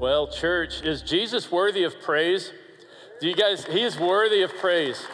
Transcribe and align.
Well, 0.00 0.28
church, 0.28 0.80
is 0.80 1.02
Jesus 1.02 1.52
worthy 1.52 1.82
of 1.82 2.00
praise? 2.00 2.52
Do 3.20 3.28
you 3.28 3.34
guys, 3.34 3.66
he 3.66 3.82
is 3.82 3.98
worthy 3.98 4.40
of 4.40 4.56
praise. 4.56 5.04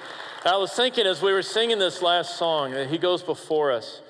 I 0.44 0.56
was 0.58 0.72
thinking 0.74 1.06
as 1.06 1.20
we 1.20 1.32
were 1.32 1.42
singing 1.42 1.80
this 1.80 2.02
last 2.02 2.38
song 2.38 2.70
that 2.70 2.88
he 2.88 2.96
goes 2.96 3.20
before 3.20 3.72
us 3.72 4.00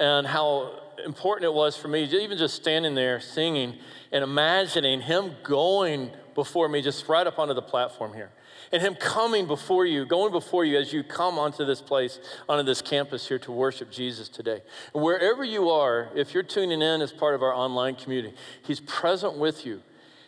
and 0.00 0.26
how 0.26 0.70
important 1.04 1.44
it 1.44 1.52
was 1.52 1.76
for 1.76 1.88
me, 1.88 2.04
even 2.04 2.38
just 2.38 2.54
standing 2.54 2.94
there 2.94 3.20
singing 3.20 3.74
and 4.10 4.24
imagining 4.24 5.02
him 5.02 5.32
going 5.42 6.10
before 6.34 6.66
me, 6.66 6.80
just 6.80 7.06
right 7.10 7.26
up 7.26 7.38
onto 7.38 7.52
the 7.52 7.60
platform 7.60 8.14
here. 8.14 8.30
And 8.72 8.80
him 8.80 8.94
coming 8.94 9.46
before 9.46 9.84
you, 9.84 10.06
going 10.06 10.32
before 10.32 10.64
you 10.64 10.78
as 10.78 10.94
you 10.94 11.04
come 11.04 11.38
onto 11.38 11.66
this 11.66 11.82
place, 11.82 12.18
onto 12.48 12.64
this 12.64 12.80
campus 12.80 13.28
here 13.28 13.38
to 13.40 13.52
worship 13.52 13.90
Jesus 13.90 14.30
today. 14.30 14.62
And 14.94 15.02
wherever 15.02 15.44
you 15.44 15.68
are, 15.68 16.08
if 16.14 16.32
you're 16.32 16.42
tuning 16.42 16.80
in 16.80 17.02
as 17.02 17.12
part 17.12 17.34
of 17.34 17.42
our 17.42 17.52
online 17.52 17.96
community, 17.96 18.34
he's 18.62 18.80
present 18.80 19.36
with 19.36 19.66
you. 19.66 19.82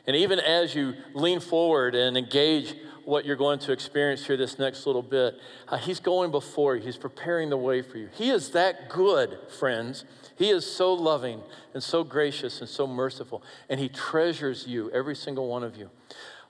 And 0.07 0.17
even 0.17 0.39
as 0.39 0.75
you 0.75 0.95
lean 1.15 1.41
forward 1.41 1.95
and 1.95 2.17
engage 2.17 2.75
what 3.05 3.25
you're 3.25 3.37
going 3.37 3.59
to 3.59 3.73
experience 3.73 4.27
here 4.27 4.37
this 4.37 4.59
next 4.59 4.87
little 4.87 5.03
bit, 5.03 5.35
uh, 5.69 5.77
He's 5.77 6.01
going 6.01 6.31
before 6.31 6.77
you. 6.77 6.83
He's 6.83 6.97
preparing 6.97 7.51
the 7.51 7.57
way 7.57 7.83
for 7.83 7.99
you. 7.99 8.09
He 8.13 8.31
is 8.31 8.51
that 8.51 8.89
good, 8.89 9.39
friends. 9.59 10.05
He 10.37 10.51
is 10.51 10.67
so 10.67 10.93
loving 10.93 11.41
and 11.75 11.83
so 11.83 12.03
gracious 12.03 12.61
and 12.61 12.69
so 12.69 12.87
merciful, 12.87 13.43
and 13.69 13.79
He 13.79 13.89
treasures 13.89 14.67
you, 14.67 14.91
every 14.91 15.17
single 15.17 15.49
one 15.49 15.63
of 15.63 15.77
you. 15.77 15.91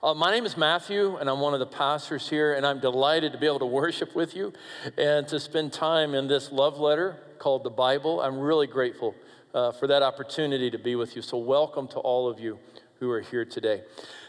Uh, 0.03 0.13
my 0.13 0.31
name 0.31 0.45
is 0.45 0.55
Matthew, 0.55 1.15
and 1.17 1.29
I'm 1.29 1.39
one 1.39 1.53
of 1.53 1.59
the 1.59 1.65
pastors 1.65 2.29
here, 2.29 2.53
and 2.53 2.65
I'm 2.65 2.79
delighted 2.79 3.31
to 3.31 3.37
be 3.37 3.47
able 3.47 3.59
to 3.59 3.65
worship 3.65 4.15
with 4.15 4.35
you 4.35 4.53
and 4.97 5.27
to 5.29 5.39
spend 5.39 5.73
time 5.73 6.13
in 6.13 6.27
this 6.27 6.51
love 6.51 6.77
letter 6.77 7.17
called 7.39 7.63
the 7.63 7.71
Bible. 7.71 8.21
I'm 8.21 8.37
really 8.37 8.67
grateful 8.67 9.15
uh, 9.53 9.71
for 9.71 9.87
that 9.87 10.03
opportunity 10.03 10.69
to 10.69 10.77
be 10.77 10.95
with 10.95 11.15
you. 11.15 11.21
So, 11.21 11.37
welcome 11.37 11.87
to 11.87 11.99
all 11.99 12.29
of 12.29 12.39
you 12.39 12.59
who 13.05 13.11
are 13.11 13.21
here 13.21 13.45
today. 13.45 13.83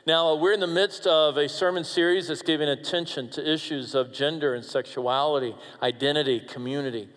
Now, 0.06 0.34
we're 0.34 0.52
in 0.52 0.60
the 0.60 0.66
midst 0.66 1.06
of 1.06 1.38
a 1.38 1.48
sermon 1.48 1.82
series 1.82 2.28
that's 2.28 2.42
giving 2.42 2.68
attention 2.68 3.30
to 3.30 3.52
issues 3.52 3.94
of 3.94 4.12
gender 4.12 4.54
and 4.54 4.62
sexuality, 4.62 5.54
identity, 5.82 6.40
community. 6.40 7.08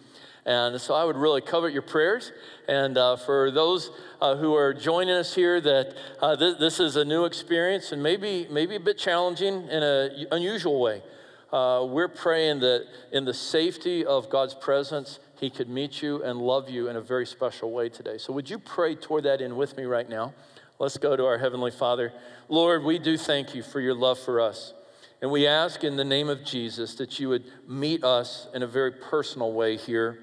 And 0.46 0.80
so 0.80 0.94
I 0.94 1.04
would 1.04 1.18
really 1.18 1.42
covet 1.42 1.74
your 1.74 1.82
prayers. 1.82 2.32
And 2.70 2.98
uh, 2.98 3.18
for 3.18 3.52
those 3.52 3.92
uh, 4.22 4.38
who 4.38 4.56
are 4.56 4.74
joining 4.74 5.16
us 5.16 5.36
here, 5.36 5.60
that 5.60 5.96
uh, 6.22 6.38
th- 6.38 6.60
this 6.60 6.80
is 6.80 6.96
a 6.96 7.04
new 7.04 7.26
experience 7.26 7.92
and 7.92 8.02
maybe, 8.02 8.48
maybe 8.50 8.76
a 8.76 8.80
bit 8.80 8.98
challenging 8.98 9.68
in 9.68 9.84
an 9.84 10.28
unusual 10.32 10.80
way. 10.80 11.04
Uh, 11.52 11.86
we're 11.90 12.08
praying 12.08 12.62
that 12.62 12.86
in 13.12 13.26
the 13.26 13.34
safety 13.34 14.06
of 14.06 14.30
God's 14.30 14.54
presence, 14.54 15.20
He 15.42 15.50
could 15.50 15.68
meet 15.68 16.02
you 16.02 16.24
and 16.24 16.40
love 16.40 16.70
you 16.70 16.88
in 16.88 16.96
a 16.96 17.02
very 17.02 17.26
special 17.26 17.72
way 17.72 17.90
today. 17.90 18.18
So, 18.18 18.32
would 18.34 18.50
you 18.50 18.60
pray 18.60 18.96
toward 18.96 19.24
that 19.24 19.42
in 19.42 19.58
with 19.58 19.76
me 19.76 19.84
right 19.84 20.08
now? 20.08 20.34
Let's 20.80 20.98
go 20.98 21.18
to 21.18 21.26
our 21.26 21.38
Heavenly 21.38 21.72
Father. 21.72 22.14
Lord, 22.48 22.86
we 22.86 23.00
do 23.00 23.18
thank 23.18 23.54
you 23.54 23.62
for 23.62 23.82
your 23.82 23.94
love 23.94 24.18
for 24.18 24.40
us. 24.40 24.74
And 25.22 25.30
we 25.30 25.46
ask 25.46 25.84
in 25.84 25.98
the 25.98 26.06
name 26.06 26.30
of 26.30 26.46
Jesus 26.46 26.96
that 26.96 27.20
you 27.20 27.28
would 27.28 27.44
meet 27.68 28.02
us 28.02 28.48
in 28.54 28.64
a 28.64 28.68
very 28.68 28.94
personal 28.94 29.52
way 29.52 29.76
here 29.76 30.20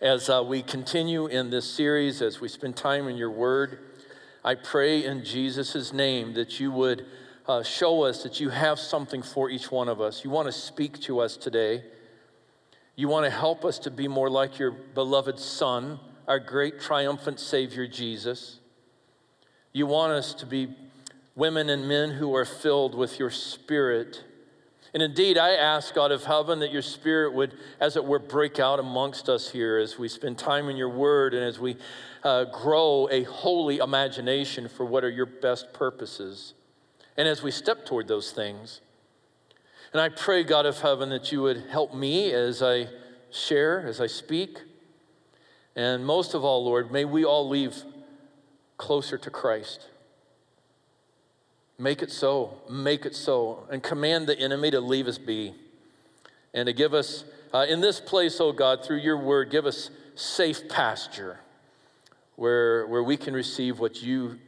as 0.00 0.30
uh, 0.30 0.42
we 0.42 0.62
continue 0.62 1.26
in 1.26 1.50
this 1.50 1.70
series, 1.70 2.22
as 2.22 2.40
we 2.40 2.48
spend 2.48 2.74
time 2.74 3.06
in 3.06 3.18
your 3.18 3.30
word. 3.30 3.80
I 4.42 4.54
pray 4.54 5.04
in 5.04 5.22
Jesus' 5.22 5.92
name 5.92 6.32
that 6.34 6.58
you 6.58 6.72
would 6.72 7.04
uh, 7.46 7.62
show 7.62 8.04
us 8.04 8.22
that 8.22 8.40
you 8.40 8.48
have 8.48 8.78
something 8.78 9.22
for 9.22 9.50
each 9.50 9.70
one 9.70 9.90
of 9.90 10.00
us. 10.00 10.24
You 10.24 10.30
want 10.30 10.46
to 10.48 10.52
speak 10.52 11.00
to 11.02 11.20
us 11.20 11.36
today. 11.36 11.84
You 12.96 13.08
want 13.08 13.26
to 13.26 13.30
help 13.30 13.66
us 13.66 13.78
to 13.80 13.90
be 13.90 14.08
more 14.08 14.30
like 14.30 14.58
your 14.58 14.70
beloved 14.70 15.38
Son, 15.38 16.00
our 16.26 16.40
great 16.40 16.80
triumphant 16.80 17.40
Savior, 17.40 17.86
Jesus. 17.86 18.60
You 19.76 19.86
want 19.86 20.12
us 20.12 20.34
to 20.34 20.46
be 20.46 20.68
women 21.34 21.68
and 21.68 21.88
men 21.88 22.12
who 22.12 22.32
are 22.36 22.44
filled 22.44 22.94
with 22.94 23.18
your 23.18 23.30
spirit. 23.30 24.22
And 24.94 25.02
indeed, 25.02 25.36
I 25.36 25.54
ask 25.54 25.92
God 25.92 26.12
of 26.12 26.22
heaven 26.22 26.60
that 26.60 26.70
your 26.70 26.80
spirit 26.80 27.34
would, 27.34 27.54
as 27.80 27.96
it 27.96 28.04
were, 28.04 28.20
break 28.20 28.60
out 28.60 28.78
amongst 28.78 29.28
us 29.28 29.50
here 29.50 29.78
as 29.78 29.98
we 29.98 30.06
spend 30.06 30.38
time 30.38 30.68
in 30.68 30.76
your 30.76 30.90
word 30.90 31.34
and 31.34 31.42
as 31.42 31.58
we 31.58 31.76
uh, 32.22 32.44
grow 32.44 33.08
a 33.10 33.24
holy 33.24 33.78
imagination 33.78 34.68
for 34.68 34.86
what 34.86 35.02
are 35.02 35.10
your 35.10 35.26
best 35.26 35.72
purposes. 35.72 36.54
And 37.16 37.26
as 37.26 37.42
we 37.42 37.50
step 37.50 37.84
toward 37.84 38.06
those 38.06 38.30
things. 38.30 38.80
And 39.92 40.00
I 40.00 40.08
pray, 40.08 40.44
God 40.44 40.66
of 40.66 40.80
heaven, 40.80 41.10
that 41.10 41.32
you 41.32 41.42
would 41.42 41.64
help 41.68 41.92
me 41.92 42.30
as 42.30 42.62
I 42.62 42.86
share, 43.32 43.84
as 43.84 44.00
I 44.00 44.06
speak. 44.06 44.60
And 45.74 46.06
most 46.06 46.34
of 46.34 46.44
all, 46.44 46.64
Lord, 46.64 46.92
may 46.92 47.04
we 47.04 47.24
all 47.24 47.48
leave 47.48 47.82
closer 48.76 49.18
to 49.18 49.30
Christ. 49.30 49.88
Make 51.78 52.02
it 52.02 52.10
so. 52.10 52.58
Make 52.70 53.04
it 53.04 53.14
so. 53.14 53.66
And 53.70 53.82
command 53.82 54.26
the 54.26 54.38
enemy 54.38 54.70
to 54.70 54.80
leave 54.80 55.06
us 55.06 55.18
be. 55.18 55.54
And 56.52 56.66
to 56.66 56.72
give 56.72 56.94
us, 56.94 57.24
uh, 57.52 57.66
in 57.68 57.80
this 57.80 58.00
place, 58.00 58.40
oh 58.40 58.52
God, 58.52 58.84
through 58.84 58.98
your 58.98 59.18
word, 59.18 59.50
give 59.50 59.66
us 59.66 59.90
safe 60.14 60.68
pasture 60.68 61.40
where, 62.36 62.86
where 62.86 63.02
we 63.02 63.16
can 63.16 63.34
receive 63.34 63.78
what 63.80 64.02
you 64.02 64.38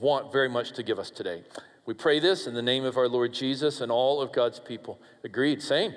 want 0.00 0.32
very 0.32 0.48
much 0.48 0.72
to 0.72 0.82
give 0.82 0.98
us 0.98 1.10
today. 1.10 1.42
We 1.84 1.94
pray 1.94 2.20
this 2.20 2.46
in 2.46 2.54
the 2.54 2.62
name 2.62 2.84
of 2.84 2.96
our 2.96 3.08
Lord 3.08 3.32
Jesus 3.32 3.80
and 3.80 3.90
all 3.90 4.20
of 4.20 4.32
God's 4.32 4.60
people. 4.60 5.00
Agreed. 5.24 5.62
Same. 5.62 5.94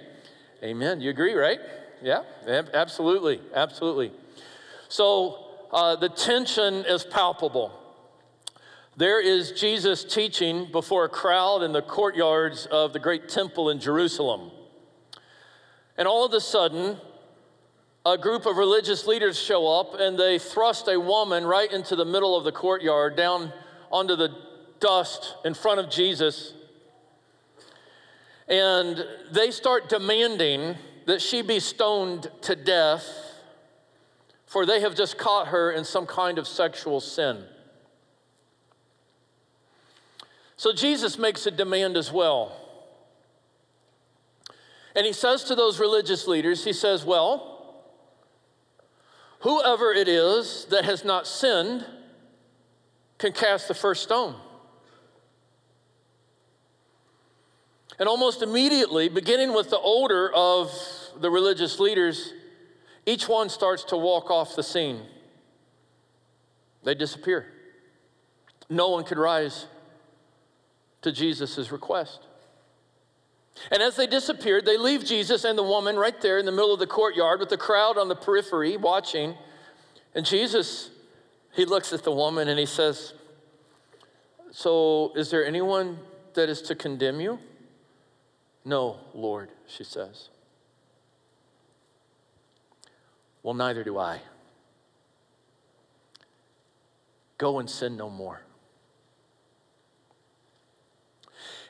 Amen. 0.63 0.99
You 0.99 1.09
agree, 1.09 1.33
right? 1.33 1.59
Yeah, 2.01 2.23
absolutely. 2.73 3.41
Absolutely. 3.53 4.11
So, 4.89 5.44
uh, 5.71 5.95
the 5.95 6.09
tension 6.09 6.85
is 6.85 7.03
palpable. 7.03 7.71
There 8.97 9.19
is 9.19 9.51
Jesus 9.51 10.05
teaching 10.05 10.71
before 10.71 11.03
a 11.03 11.09
crowd 11.09 11.63
in 11.63 11.73
the 11.73 11.81
courtyards 11.81 12.65
of 12.67 12.93
the 12.93 12.99
great 12.99 13.27
temple 13.27 13.69
in 13.69 13.79
Jerusalem. 13.79 14.51
And 15.97 16.07
all 16.07 16.25
of 16.25 16.33
a 16.33 16.39
sudden, 16.39 16.97
a 18.05 18.17
group 18.17 18.45
of 18.45 18.55
religious 18.55 19.05
leaders 19.05 19.37
show 19.37 19.67
up 19.67 19.99
and 19.99 20.17
they 20.17 20.39
thrust 20.39 20.87
a 20.87 20.99
woman 20.99 21.43
right 21.45 21.71
into 21.71 21.95
the 21.95 22.05
middle 22.05 22.37
of 22.37 22.43
the 22.43 22.51
courtyard, 22.51 23.17
down 23.17 23.51
onto 23.91 24.15
the 24.15 24.29
dust 24.79 25.35
in 25.43 25.53
front 25.53 25.79
of 25.79 25.89
Jesus. 25.89 26.53
And 28.47 29.03
they 29.31 29.51
start 29.51 29.89
demanding 29.89 30.75
that 31.05 31.21
she 31.21 31.41
be 31.41 31.59
stoned 31.59 32.29
to 32.41 32.55
death 32.55 33.03
for 34.45 34.65
they 34.65 34.81
have 34.81 34.95
just 34.95 35.17
caught 35.17 35.47
her 35.47 35.71
in 35.71 35.83
some 35.83 36.05
kind 36.05 36.37
of 36.37 36.47
sexual 36.47 36.99
sin. 36.99 37.43
So 40.57 40.71
Jesus 40.73 41.17
makes 41.17 41.45
a 41.45 41.51
demand 41.51 41.97
as 41.97 42.11
well. 42.11 42.55
And 44.95 45.05
he 45.05 45.11
says 45.11 45.43
to 45.45 45.55
those 45.55 45.79
religious 45.79 46.27
leaders, 46.27 46.63
he 46.63 46.71
says, 46.71 47.03
Well, 47.03 47.83
whoever 49.41 49.91
it 49.91 50.07
is 50.07 50.65
that 50.69 50.85
has 50.85 51.03
not 51.03 51.27
sinned 51.27 51.85
can 53.17 53.33
cast 53.33 53.67
the 53.67 53.73
first 53.73 54.03
stone. 54.03 54.35
And 57.99 58.09
almost 58.09 58.41
immediately, 58.41 59.09
beginning 59.09 59.53
with 59.53 59.69
the 59.69 59.79
older 59.79 60.31
of 60.33 60.71
the 61.19 61.29
religious 61.29 61.79
leaders, 61.79 62.33
each 63.05 63.27
one 63.27 63.49
starts 63.49 63.83
to 63.85 63.97
walk 63.97 64.31
off 64.31 64.55
the 64.55 64.63
scene. 64.63 65.01
They 66.83 66.95
disappear. 66.95 67.47
No 68.69 68.89
one 68.89 69.03
could 69.03 69.17
rise 69.17 69.67
to 71.01 71.11
Jesus' 71.11 71.71
request. 71.71 72.19
And 73.71 73.81
as 73.81 73.95
they 73.95 74.07
disappeared, 74.07 74.65
they 74.65 74.77
leave 74.77 75.05
Jesus 75.05 75.43
and 75.43 75.57
the 75.57 75.63
woman 75.63 75.95
right 75.95 76.19
there 76.21 76.37
in 76.37 76.45
the 76.45 76.51
middle 76.51 76.73
of 76.73 76.79
the 76.79 76.87
courtyard 76.87 77.39
with 77.39 77.49
the 77.49 77.57
crowd 77.57 77.97
on 77.97 78.07
the 78.07 78.15
periphery 78.15 78.75
watching. 78.75 79.35
And 80.13 80.25
Jesus, 80.25 80.89
he 81.53 81.65
looks 81.65 81.93
at 81.93 82.03
the 82.03 82.11
woman 82.11 82.49
and 82.49 82.59
he 82.59 82.65
says, 82.65 83.13
So, 84.51 85.13
is 85.15 85.29
there 85.29 85.45
anyone 85.45 85.99
that 86.33 86.49
is 86.49 86.61
to 86.63 86.75
condemn 86.75 87.21
you? 87.21 87.39
No, 88.65 88.97
Lord, 89.13 89.49
she 89.67 89.83
says. 89.83 90.29
Well, 93.45 93.53
neither 93.53 93.83
do 93.83 93.99
I. 93.99 94.21
Go 97.37 97.59
and 97.59 97.69
sin 97.69 97.95
no 97.95 98.09
more. 98.09 98.41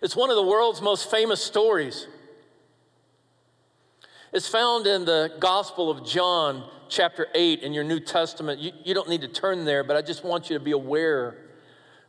It's 0.01 0.15
one 0.15 0.29
of 0.29 0.37
the 0.37 0.43
world's 0.43 0.81
most 0.81 1.11
famous 1.11 1.43
stories. 1.43 2.07
It's 4.31 4.47
found 4.47 4.87
in 4.87 5.03
the 5.03 5.33
Gospel 5.41 5.91
of 5.91 6.05
John, 6.05 6.63
chapter 6.87 7.27
8, 7.35 7.59
in 7.59 7.73
your 7.73 7.83
New 7.83 7.99
Testament. 7.99 8.61
You, 8.61 8.71
you 8.85 8.93
don't 8.93 9.09
need 9.09 9.21
to 9.21 9.27
turn 9.27 9.65
there, 9.65 9.83
but 9.83 9.97
I 9.97 10.01
just 10.01 10.23
want 10.23 10.49
you 10.49 10.57
to 10.57 10.63
be 10.63 10.71
aware 10.71 11.35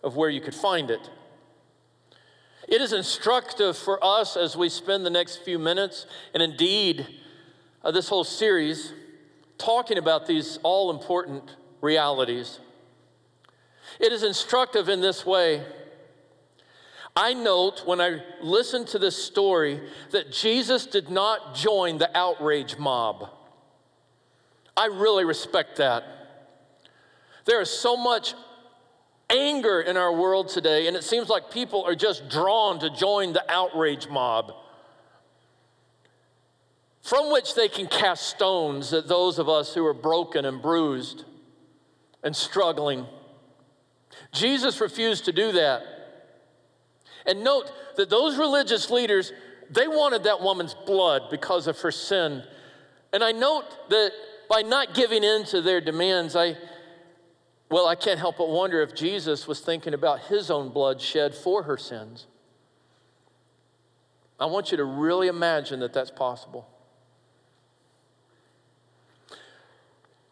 of 0.05 0.15
where 0.15 0.31
you 0.31 0.41
could 0.41 0.55
find 0.55 0.93
it. 0.93 1.11
It 2.69 2.81
is 2.81 2.93
instructive 2.93 3.77
for 3.77 3.99
us 4.01 4.37
as 4.37 4.57
we 4.57 4.69
spend 4.69 5.05
the 5.05 5.11
next 5.11 5.39
few 5.39 5.59
minutes, 5.59 6.07
and 6.35 6.41
indeed, 6.41 7.05
uh, 7.83 7.91
this 7.91 8.09
whole 8.09 8.23
series 8.23 8.93
talking 9.59 9.99
about 9.99 10.27
these 10.27 10.59
all 10.63 10.91
important 10.91 11.57
realities. 11.81 12.61
It 14.01 14.13
is 14.13 14.23
instructive 14.23 14.89
in 14.89 15.01
this 15.01 15.25
way. 15.25 15.65
I 17.15 17.33
note 17.33 17.83
when 17.87 18.01
I 18.01 18.23
listen 18.43 18.85
to 18.87 18.99
this 18.99 19.17
story 19.17 19.81
that 20.11 20.31
Jesus 20.33 20.87
did 20.87 21.09
not 21.09 21.55
join 21.55 21.97
the 21.97 22.15
outrage 22.17 22.77
mob. 22.77 23.31
I 24.77 24.87
really 24.87 25.25
respect 25.25 25.77
that. 25.77 26.05
There 27.47 27.61
is 27.63 27.71
so 27.71 27.97
much 27.97 28.35
anger 29.31 29.81
in 29.81 29.97
our 29.97 30.13
world 30.13 30.49
today, 30.49 30.89
and 30.89 30.97
it 30.97 31.05
seems 31.05 31.31
like 31.31 31.51
people 31.51 31.85
are 31.85 31.95
just 31.95 32.29
drawn 32.29 32.79
to 32.81 32.91
join 32.91 33.33
the 33.33 33.51
outrage 33.51 34.09
mob 34.09 34.53
from 37.07 37.31
which 37.31 37.55
they 37.55 37.69
can 37.69 37.87
cast 37.87 38.27
stones 38.27 38.93
at 38.93 39.07
those 39.07 39.39
of 39.39 39.49
us 39.49 39.73
who 39.73 39.87
are 39.87 39.95
broken 39.95 40.45
and 40.45 40.61
bruised 40.61 41.23
and 42.25 42.35
struggling. 42.35 43.07
Jesus 44.33 44.81
refused 44.81 45.27
to 45.27 45.33
do 45.33 45.53
that. 45.53 45.83
And 47.25 47.45
note 47.45 47.71
that 47.95 48.11
those 48.11 48.37
religious 48.37 48.91
leaders, 48.91 49.33
they 49.71 49.87
wanted 49.87 50.25
that 50.25 50.41
woman's 50.41 50.75
blood 50.75 51.31
because 51.31 51.69
of 51.69 51.79
her 51.83 51.93
sin. 51.93 52.43
And 53.13 53.23
I 53.23 53.31
note 53.31 53.89
that 53.89 54.11
by 54.51 54.63
not 54.63 54.93
giving 54.93 55.23
in 55.23 55.45
to 55.45 55.61
their 55.61 55.81
demands, 55.81 56.35
I, 56.35 56.57
well, 57.71 57.87
I 57.87 57.95
can't 57.95 58.19
help 58.19 58.39
but 58.39 58.49
wonder 58.49 58.83
if 58.83 58.97
Jesus 58.97 59.47
was 59.47 59.61
thinking 59.61 59.95
about 59.95 60.23
his 60.23 60.51
own 60.51 60.71
blood 60.71 61.01
shed 61.01 61.37
for 61.37 61.63
her 61.63 61.77
sins. 61.77 62.27
I 64.41 64.47
want 64.47 64.73
you 64.73 64.77
to 64.79 64.85
really 64.85 65.29
imagine 65.29 65.79
that 65.81 65.93
that's 65.93 66.11
possible. 66.11 66.69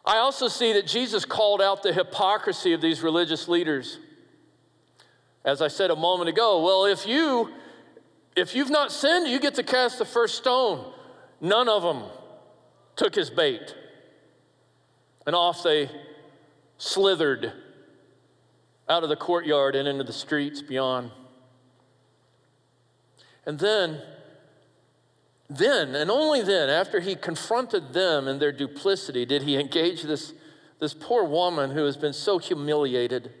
I 0.05 0.17
also 0.17 0.47
see 0.47 0.73
that 0.73 0.85
Jesus 0.85 1.25
called 1.25 1.61
out 1.61 1.81
the 1.81 1.91
hypocrisy 1.91 2.73
of 2.73 2.81
these 2.81 3.01
religious 3.01 3.47
leaders. 3.47 3.99
As 5.43 5.61
I 5.61 5.67
said 5.67 5.89
a 5.89 5.95
moment 5.95 6.29
ago, 6.29 6.63
well, 6.63 6.85
if 6.85 7.07
you 7.07 7.51
if 8.35 8.53
you've 8.53 8.69
not 8.69 8.91
sinned, 8.91 9.27
you 9.27 9.39
get 9.39 9.55
to 9.55 9.63
cast 9.63 9.97
the 9.97 10.05
first 10.05 10.35
stone. 10.35 10.91
None 11.39 11.69
of 11.69 11.83
them 11.83 12.03
took 12.95 13.15
his 13.15 13.29
bait. 13.29 13.73
And 15.25 15.35
off 15.35 15.63
they 15.63 15.89
slithered 16.77 17.53
out 18.89 19.03
of 19.03 19.09
the 19.09 19.15
courtyard 19.15 19.75
and 19.75 19.87
into 19.87 20.03
the 20.03 20.13
streets 20.13 20.61
beyond. 20.61 21.11
And 23.45 23.57
then 23.57 24.01
then, 25.49 25.93
and 25.95 26.09
only 26.09 26.41
then, 26.41 26.69
after 26.69 26.99
he 26.99 27.15
confronted 27.15 27.93
them 27.93 28.27
in 28.27 28.39
their 28.39 28.51
duplicity, 28.51 29.25
did 29.25 29.43
he 29.43 29.57
engage 29.57 30.01
this, 30.03 30.33
this 30.79 30.93
poor 30.93 31.23
woman 31.23 31.71
who 31.71 31.85
has 31.85 31.97
been 31.97 32.13
so 32.13 32.39
humiliated. 32.39 33.31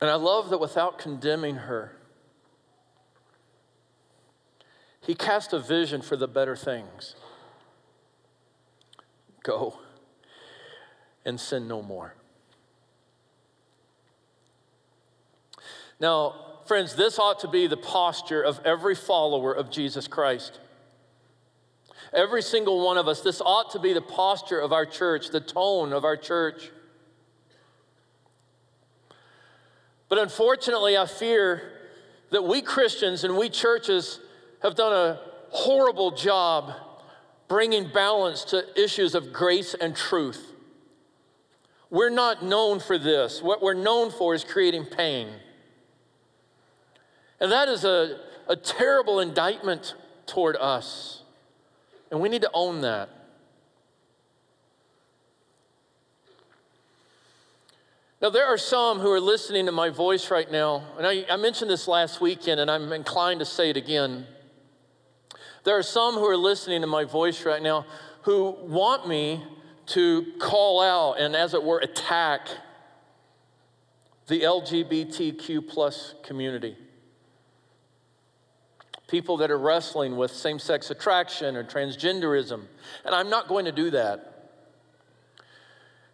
And 0.00 0.08
I 0.08 0.14
love 0.14 0.48
that 0.50 0.58
without 0.58 0.98
condemning 0.98 1.56
her, 1.56 1.96
he 5.02 5.14
cast 5.14 5.52
a 5.52 5.58
vision 5.58 6.00
for 6.00 6.16
the 6.16 6.28
better 6.28 6.56
things. 6.56 7.16
Go 9.42 9.78
and 11.26 11.38
sin 11.38 11.68
no 11.68 11.82
more. 11.82 12.14
Now, 15.98 16.49
Friends, 16.70 16.94
this 16.94 17.18
ought 17.18 17.40
to 17.40 17.48
be 17.48 17.66
the 17.66 17.76
posture 17.76 18.40
of 18.40 18.60
every 18.64 18.94
follower 18.94 19.52
of 19.52 19.72
Jesus 19.72 20.06
Christ. 20.06 20.60
Every 22.12 22.42
single 22.42 22.86
one 22.86 22.96
of 22.96 23.08
us, 23.08 23.22
this 23.22 23.40
ought 23.40 23.72
to 23.72 23.80
be 23.80 23.92
the 23.92 24.00
posture 24.00 24.60
of 24.60 24.72
our 24.72 24.86
church, 24.86 25.30
the 25.30 25.40
tone 25.40 25.92
of 25.92 26.04
our 26.04 26.16
church. 26.16 26.70
But 30.08 30.18
unfortunately, 30.18 30.96
I 30.96 31.06
fear 31.06 31.72
that 32.30 32.44
we 32.44 32.62
Christians 32.62 33.24
and 33.24 33.36
we 33.36 33.48
churches 33.48 34.20
have 34.62 34.76
done 34.76 34.92
a 34.92 35.18
horrible 35.48 36.12
job 36.12 36.72
bringing 37.48 37.90
balance 37.92 38.44
to 38.44 38.64
issues 38.80 39.16
of 39.16 39.32
grace 39.32 39.74
and 39.74 39.96
truth. 39.96 40.52
We're 41.90 42.10
not 42.10 42.44
known 42.44 42.78
for 42.78 42.96
this. 42.96 43.42
What 43.42 43.60
we're 43.60 43.74
known 43.74 44.12
for 44.12 44.36
is 44.36 44.44
creating 44.44 44.84
pain. 44.84 45.30
And 47.40 47.50
that 47.50 47.68
is 47.68 47.84
a, 47.84 48.18
a 48.48 48.56
terrible 48.56 49.20
indictment 49.20 49.94
toward 50.26 50.56
us. 50.56 51.22
And 52.10 52.20
we 52.20 52.28
need 52.28 52.42
to 52.42 52.50
own 52.52 52.82
that. 52.82 53.08
Now, 58.20 58.28
there 58.28 58.44
are 58.44 58.58
some 58.58 58.98
who 58.98 59.10
are 59.10 59.20
listening 59.20 59.64
to 59.64 59.72
my 59.72 59.88
voice 59.88 60.30
right 60.30 60.50
now, 60.50 60.84
and 60.98 61.06
I, 61.06 61.24
I, 61.30 61.36
mentioned 61.38 61.70
this 61.70 61.88
last 61.88 62.20
weekend, 62.20 62.60
and 62.60 62.70
I'm 62.70 62.92
inclined 62.92 63.40
to 63.40 63.46
say 63.46 63.70
it 63.70 63.78
again. 63.78 64.26
There 65.64 65.78
are 65.78 65.82
some 65.82 66.16
who 66.16 66.26
are 66.26 66.36
listening 66.36 66.82
to 66.82 66.86
my 66.86 67.04
voice 67.04 67.46
right 67.46 67.62
now 67.62 67.86
who 68.22 68.50
want 68.60 69.08
me 69.08 69.42
to 69.86 70.34
call 70.38 70.82
out 70.82 71.18
and, 71.18 71.34
as 71.34 71.54
it 71.54 71.62
were, 71.62 71.78
attack 71.78 72.46
the 74.26 74.42
LGBTQ 74.42 75.66
plus 75.66 76.14
community 76.22 76.76
people 79.10 79.38
that 79.38 79.50
are 79.50 79.58
wrestling 79.58 80.16
with 80.16 80.30
same 80.30 80.58
sex 80.58 80.90
attraction 80.90 81.56
or 81.56 81.64
transgenderism. 81.64 82.62
And 83.04 83.14
I'm 83.14 83.28
not 83.28 83.48
going 83.48 83.64
to 83.64 83.72
do 83.72 83.90
that. 83.90 84.26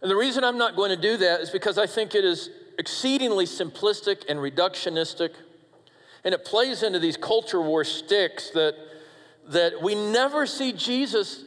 And 0.00 0.10
the 0.10 0.16
reason 0.16 0.44
I'm 0.44 0.58
not 0.58 0.76
going 0.76 0.90
to 0.90 1.00
do 1.00 1.16
that 1.19 1.40
is 1.40 1.50
because 1.50 1.78
I 1.78 1.87
think 1.87 2.14
it 2.14 2.25
is 2.25 2.50
exceedingly 2.78 3.44
simplistic 3.44 4.25
and 4.28 4.38
reductionistic. 4.38 5.31
And 6.25 6.34
it 6.34 6.44
plays 6.44 6.82
into 6.82 6.98
these 6.98 7.16
culture 7.16 7.60
war 7.60 7.84
sticks 7.84 8.50
that, 8.50 8.75
that 9.49 9.82
we 9.82 9.94
never 9.94 10.46
see 10.46 10.72
Jesus 10.72 11.44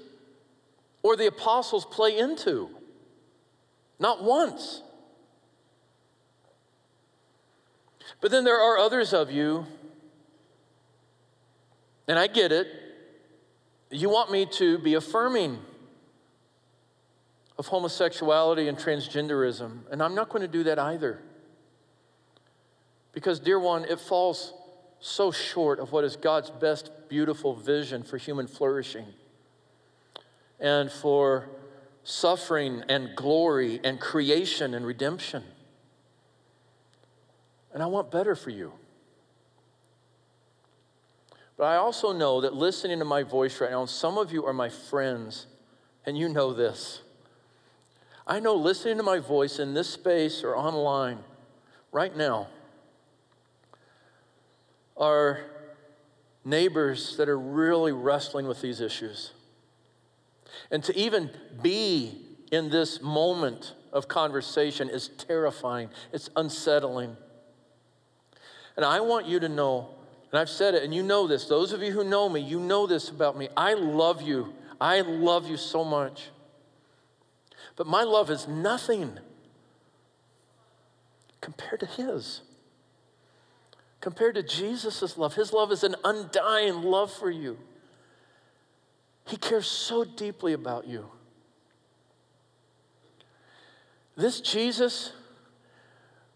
or 1.01 1.15
the 1.15 1.27
apostles 1.27 1.85
play 1.85 2.17
into. 2.17 2.69
Not 3.99 4.23
once. 4.23 4.83
But 8.21 8.31
then 8.31 8.43
there 8.43 8.59
are 8.59 8.77
others 8.77 9.13
of 9.13 9.31
you 9.31 9.65
and 12.09 12.17
I 12.17 12.25
get 12.25 12.51
it. 12.51 12.67
You 13.91 14.09
want 14.09 14.31
me 14.31 14.47
to 14.53 14.79
be 14.79 14.95
affirming 14.95 15.59
of 17.57 17.67
homosexuality 17.67 18.67
and 18.67 18.77
transgenderism, 18.77 19.81
and 19.91 20.01
I'm 20.01 20.15
not 20.15 20.29
going 20.29 20.41
to 20.41 20.47
do 20.47 20.63
that 20.63 20.79
either. 20.79 21.19
Because, 23.13 23.39
dear 23.39 23.59
one, 23.59 23.85
it 23.85 23.99
falls 23.99 24.53
so 24.99 25.31
short 25.31 25.79
of 25.79 25.91
what 25.91 26.03
is 26.03 26.15
God's 26.15 26.49
best, 26.49 26.91
beautiful 27.09 27.53
vision 27.53 28.01
for 28.01 28.17
human 28.17 28.47
flourishing 28.47 29.05
and 30.59 30.91
for 30.91 31.47
suffering 32.03 32.83
and 32.89 33.15
glory 33.15 33.79
and 33.83 33.99
creation 33.99 34.73
and 34.73 34.85
redemption. 34.85 35.43
And 37.71 37.83
I 37.83 37.85
want 37.85 38.09
better 38.09 38.35
for 38.35 38.49
you. 38.49 38.73
But 41.59 41.65
I 41.65 41.75
also 41.75 42.13
know 42.13 42.39
that 42.39 42.53
listening 42.53 42.99
to 42.99 43.05
my 43.05 43.21
voice 43.21 43.59
right 43.59 43.69
now, 43.69 43.85
some 43.85 44.17
of 44.17 44.31
you 44.31 44.45
are 44.45 44.53
my 44.53 44.69
friends, 44.69 45.45
and 46.05 46.17
you 46.17 46.29
know 46.29 46.53
this. 46.53 47.01
I 48.25 48.39
know 48.39 48.55
listening 48.55 48.95
to 48.95 49.03
my 49.03 49.19
voice 49.19 49.59
in 49.59 49.73
this 49.73 49.89
space 49.89 50.41
or 50.41 50.55
online 50.55 51.19
right 51.91 52.15
now 52.15 52.47
are 54.95 55.41
neighbors 56.45 57.17
that 57.17 57.27
are 57.27 57.37
really 57.37 57.91
wrestling 57.91 58.47
with 58.47 58.61
these 58.61 58.79
issues. 58.79 59.33
And 60.71 60.81
to 60.85 60.97
even 60.97 61.29
be 61.61 62.21
in 62.53 62.69
this 62.69 63.01
moment 63.01 63.73
of 63.91 64.07
conversation 64.07 64.89
is 64.89 65.09
terrifying, 65.09 65.89
it's 66.13 66.29
unsettling. 66.37 67.17
And 68.77 68.85
I 68.85 69.01
want 69.01 69.25
you 69.25 69.41
to 69.41 69.49
know 69.49 69.98
and 70.31 70.39
I've 70.39 70.49
said 70.49 70.75
it, 70.75 70.83
and 70.83 70.93
you 70.93 71.01
know 71.01 71.27
this. 71.27 71.45
Those 71.45 71.73
of 71.73 71.81
you 71.81 71.91
who 71.91 72.03
know 72.03 72.29
me, 72.29 72.39
you 72.39 72.59
know 72.59 72.85
this 72.85 73.09
about 73.09 73.37
me. 73.37 73.49
I 73.57 73.73
love 73.73 74.21
you. 74.21 74.53
I 74.79 75.01
love 75.01 75.49
you 75.49 75.57
so 75.57 75.83
much. 75.83 76.29
But 77.75 77.87
my 77.87 78.03
love 78.03 78.29
is 78.29 78.47
nothing 78.47 79.17
compared 81.41 81.79
to 81.79 81.85
His. 81.85 82.41
Compared 84.01 84.35
to 84.35 84.43
Jesus' 84.43 85.17
love. 85.17 85.33
His 85.33 85.51
love 85.51 85.71
is 85.71 85.83
an 85.83 85.95
undying 86.03 86.83
love 86.83 87.11
for 87.11 87.31
you. 87.31 87.57
He 89.25 89.37
cares 89.37 89.67
so 89.67 90.03
deeply 90.03 90.53
about 90.53 90.87
you. 90.87 91.05
This 94.15 94.41
Jesus 94.41 95.13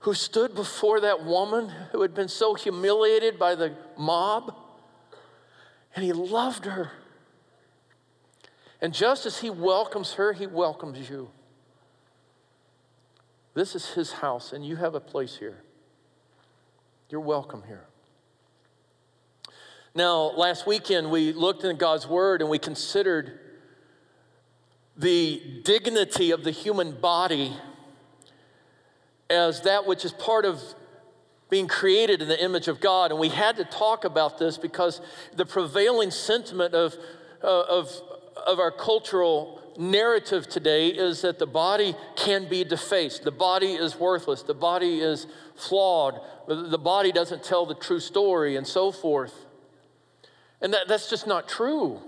who 0.04 0.14
stood 0.14 0.54
before 0.54 1.00
that 1.00 1.24
woman 1.24 1.72
who 1.94 2.02
had 2.02 2.14
been 2.14 2.28
so 2.28 2.56
humiliated 2.56 3.40
by 3.40 3.56
the 3.56 3.74
mob, 3.98 4.54
and 5.96 6.04
he 6.04 6.12
loved 6.12 6.66
her. 6.66 6.92
And 8.82 8.94
just 8.94 9.26
as 9.26 9.40
he 9.40 9.50
welcomes 9.50 10.14
her, 10.14 10.34
he 10.34 10.46
welcomes 10.46 11.10
you. 11.10 11.30
This 13.54 13.76
is 13.76 13.92
his 13.92 14.12
house, 14.12 14.52
and 14.52 14.66
you 14.66 14.76
have 14.76 14.94
a 14.94 15.00
place 15.00 15.38
here. 15.38 15.64
You're 17.10 17.22
welcome 17.22 17.64
here. 17.66 17.86
Now, 19.96 20.32
last 20.36 20.68
weekend 20.68 21.12
we 21.12 21.32
looked 21.32 21.64
in 21.64 21.78
God's 21.78 22.08
Word 22.08 22.42
and 22.42 22.50
we 22.50 22.60
considered 22.60 23.40
the 24.98 25.62
dignity 25.64 26.32
of 26.32 26.44
the 26.44 26.52
human 26.52 26.92
body 27.00 27.54
as 29.34 29.62
that 29.62 29.86
which 29.86 30.06
is 30.06 30.12
part 30.14 30.46
of 30.46 30.62
being 31.50 31.68
created 31.68 32.22
in 32.22 32.28
the 32.28 32.44
image 32.44 32.68
of 32.68 32.80
God. 32.80 33.12
And 33.12 33.20
we 33.20 33.30
had 33.30 33.58
to 33.58 33.66
talk 33.66 34.06
about 34.06 34.38
this 34.38 34.58
because 34.58 35.02
the 35.36 35.46
prevailing 35.46 36.12
sentiment 36.12 36.74
of, 36.74 36.96
uh, 37.44 37.62
of, 37.62 37.92
of 38.48 38.60
our 38.60 38.72
cultural 38.72 39.62
narrative 39.78 40.48
today 40.48 40.88
is 40.90 41.22
that 41.22 41.40
the 41.40 41.46
body 41.46 41.96
can 42.16 42.48
be 42.48 42.64
defaced. 42.64 43.24
The 43.24 43.32
body 43.32 43.74
is 43.74 44.00
worthless. 44.00 44.44
The 44.44 44.54
body 44.54 45.00
is 45.00 45.28
flawed. 45.56 46.20
The 46.48 46.80
body 46.80 47.12
doesn't 47.12 47.44
tell 47.44 47.66
the 47.66 47.76
true 47.76 48.00
story, 48.00 48.56
and 48.56 48.68
so 48.68 48.92
forth. 48.92 49.34
And 50.62 50.74
that, 50.74 50.88
that's 50.88 51.10
just 51.10 51.28
not 51.28 51.48
true. 51.48 52.02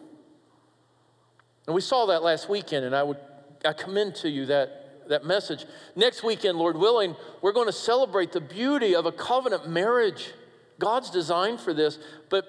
And 1.67 1.75
we 1.75 1.81
saw 1.81 2.05
that 2.07 2.21
last 2.21 2.49
weekend, 2.49 2.85
and 2.85 2.95
I 2.95 3.03
would 3.03 3.17
I 3.65 3.73
commend 3.73 4.15
to 4.15 4.29
you 4.29 4.45
that, 4.47 4.84
that 5.09 5.25
message. 5.25 5.65
Next 5.95 6.23
weekend, 6.23 6.57
Lord 6.57 6.77
willing, 6.77 7.15
we're 7.41 7.53
going 7.53 7.67
to 7.67 7.73
celebrate 7.73 8.31
the 8.31 8.41
beauty 8.41 8.95
of 8.95 9.05
a 9.05 9.11
covenant 9.11 9.69
marriage. 9.69 10.33
God's 10.79 11.09
designed 11.09 11.59
for 11.59 11.73
this, 11.73 11.99
but 12.29 12.45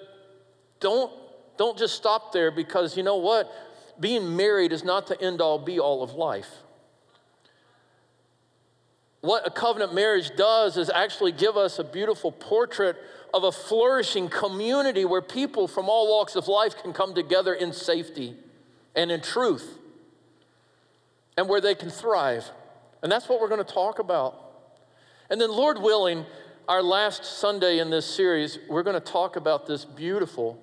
don't, 0.79 1.11
don't 1.57 1.77
just 1.77 1.95
stop 1.95 2.33
there 2.33 2.51
because 2.51 2.97
you 2.97 3.03
know 3.03 3.17
what? 3.17 3.51
Being 3.99 4.35
married 4.35 4.71
is 4.71 4.83
not 4.83 5.07
the 5.07 5.19
end 5.21 5.41
all 5.41 5.57
be 5.59 5.79
all 5.79 6.03
of 6.03 6.13
life. 6.13 6.49
What 9.21 9.47
a 9.47 9.51
covenant 9.51 9.93
marriage 9.93 10.31
does 10.37 10.77
is 10.77 10.89
actually 10.89 11.31
give 11.31 11.57
us 11.57 11.79
a 11.79 11.83
beautiful 11.83 12.31
portrait 12.31 12.97
of 13.33 13.43
a 13.43 13.51
flourishing 13.51 14.29
community 14.29 15.05
where 15.05 15.21
people 15.21 15.67
from 15.67 15.89
all 15.89 16.07
walks 16.07 16.35
of 16.35 16.47
life 16.47 16.81
can 16.81 16.93
come 16.93 17.13
together 17.13 17.53
in 17.53 17.73
safety 17.73 18.35
and 18.95 19.11
in 19.11 19.21
truth 19.21 19.79
and 21.37 21.47
where 21.47 21.61
they 21.61 21.75
can 21.75 21.89
thrive. 21.89 22.49
And 23.01 23.11
that's 23.11 23.29
what 23.29 23.39
we're 23.39 23.47
going 23.47 23.63
to 23.63 23.73
talk 23.73 23.99
about. 23.99 24.35
And 25.29 25.39
then, 25.39 25.51
Lord 25.51 25.79
willing, 25.79 26.25
our 26.67 26.81
last 26.81 27.23
Sunday 27.23 27.79
in 27.79 27.89
this 27.89 28.05
series, 28.05 28.59
we're 28.67 28.83
going 28.83 28.95
to 28.95 28.99
talk 28.99 29.35
about 29.35 29.67
this 29.67 29.85
beautiful 29.85 30.61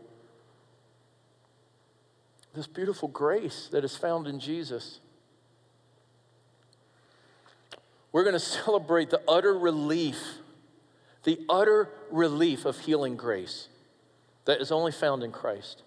this 2.54 2.66
beautiful 2.68 3.08
grace 3.08 3.68
that 3.72 3.82
is 3.82 3.96
found 3.96 4.28
in 4.28 4.38
Jesus. 4.38 5.00
We're 8.12 8.22
going 8.22 8.34
to 8.34 8.38
celebrate 8.38 9.10
the 9.10 9.20
utter 9.26 9.58
relief 9.58 10.18
the 11.24 11.40
utter 11.48 11.88
relief 12.10 12.64
of 12.66 12.78
healing 12.78 13.16
grace 13.16 13.68
that 14.44 14.60
is 14.60 14.70
only 14.70 14.92
found 14.92 15.22
in 15.22 15.32
Christ. 15.32 15.82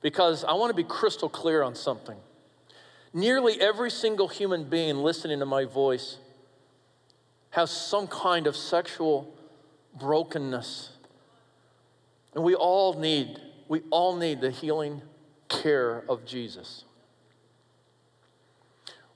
Because 0.00 0.44
I 0.44 0.52
want 0.52 0.70
to 0.70 0.74
be 0.74 0.84
crystal 0.84 1.28
clear 1.28 1.62
on 1.62 1.74
something. 1.74 2.16
Nearly 3.12 3.60
every 3.60 3.90
single 3.90 4.28
human 4.28 4.68
being 4.68 4.96
listening 4.96 5.38
to 5.38 5.46
my 5.46 5.64
voice 5.64 6.18
has 7.50 7.70
some 7.70 8.06
kind 8.06 8.46
of 8.46 8.56
sexual 8.56 9.34
brokenness. 9.98 10.90
And 12.34 12.44
we 12.44 12.54
all 12.54 12.94
need, 12.94 13.40
we 13.68 13.82
all 13.90 14.16
need 14.16 14.40
the 14.40 14.50
healing 14.50 15.02
care 15.48 16.04
of 16.08 16.26
Jesus. 16.26 16.84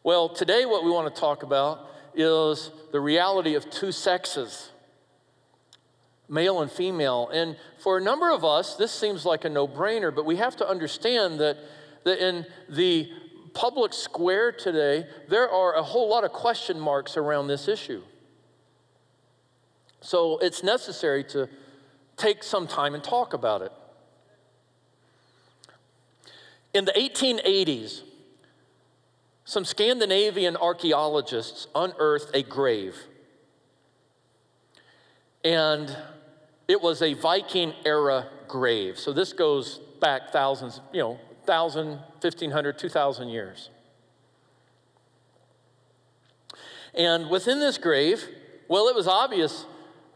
Well, 0.02 0.28
today 0.30 0.64
what 0.64 0.84
we 0.84 0.90
want 0.90 1.14
to 1.14 1.20
talk 1.20 1.42
about 1.42 1.88
is 2.14 2.70
the 2.90 3.00
reality 3.00 3.54
of 3.54 3.70
two 3.70 3.92
sexes 3.92 4.70
male 6.28 6.62
and 6.62 6.70
female. 6.70 7.28
And 7.28 7.56
for 7.78 7.99
a 7.99 8.00
number 8.00 8.30
of 8.30 8.42
us, 8.42 8.76
this 8.76 8.90
seems 8.90 9.26
like 9.26 9.44
a 9.44 9.50
no 9.50 9.68
brainer, 9.68 10.14
but 10.14 10.25
we 10.25 10.37
have 10.37 10.56
to 10.56 10.68
understand 10.68 11.38
that, 11.40 11.58
that 12.04 12.26
in 12.26 12.46
the 12.70 13.11
public 13.54 13.92
square 13.92 14.52
today, 14.52 15.06
there 15.28 15.50
are 15.50 15.75
a 15.75 15.82
whole 15.82 16.09
lot 16.09 16.25
of 16.25 16.32
question 16.32 16.78
marks 16.78 17.16
around 17.16 17.49
this 17.49 17.68
issue. 17.68 18.02
So 20.00 20.38
it's 20.38 20.62
necessary 20.62 21.25
to 21.25 21.49
take 22.16 22.42
some 22.42 22.66
time 22.66 22.94
and 22.94 23.02
talk 23.02 23.35
about 23.35 23.62
it. 23.62 23.73
In 26.75 26.85
the 26.85 26.92
1880s, 26.92 28.02
some 29.44 29.64
Scandinavian 29.64 30.56
archaeologists 30.56 31.66
unearthed 31.75 32.35
a 32.35 32.42
grave. 32.42 32.97
And 35.44 35.94
it 36.68 36.80
was 36.80 37.02
a 37.02 37.14
Viking 37.14 37.75
era 37.85 38.28
grave. 38.49 38.99
So 38.99 39.12
this 39.12 39.32
goes 39.32 39.80
back 40.00 40.30
thousands, 40.30 40.80
you 40.92 41.00
know, 41.00 41.18
1,000, 41.44 41.88
1,500, 41.88 42.78
2,000 42.78 43.28
years. 43.28 43.70
And 46.94 47.30
within 47.30 47.58
this 47.58 47.78
grave, 47.78 48.25
well, 48.68 48.88
it 48.88 48.94
was 48.94 49.08
obvious 49.08 49.66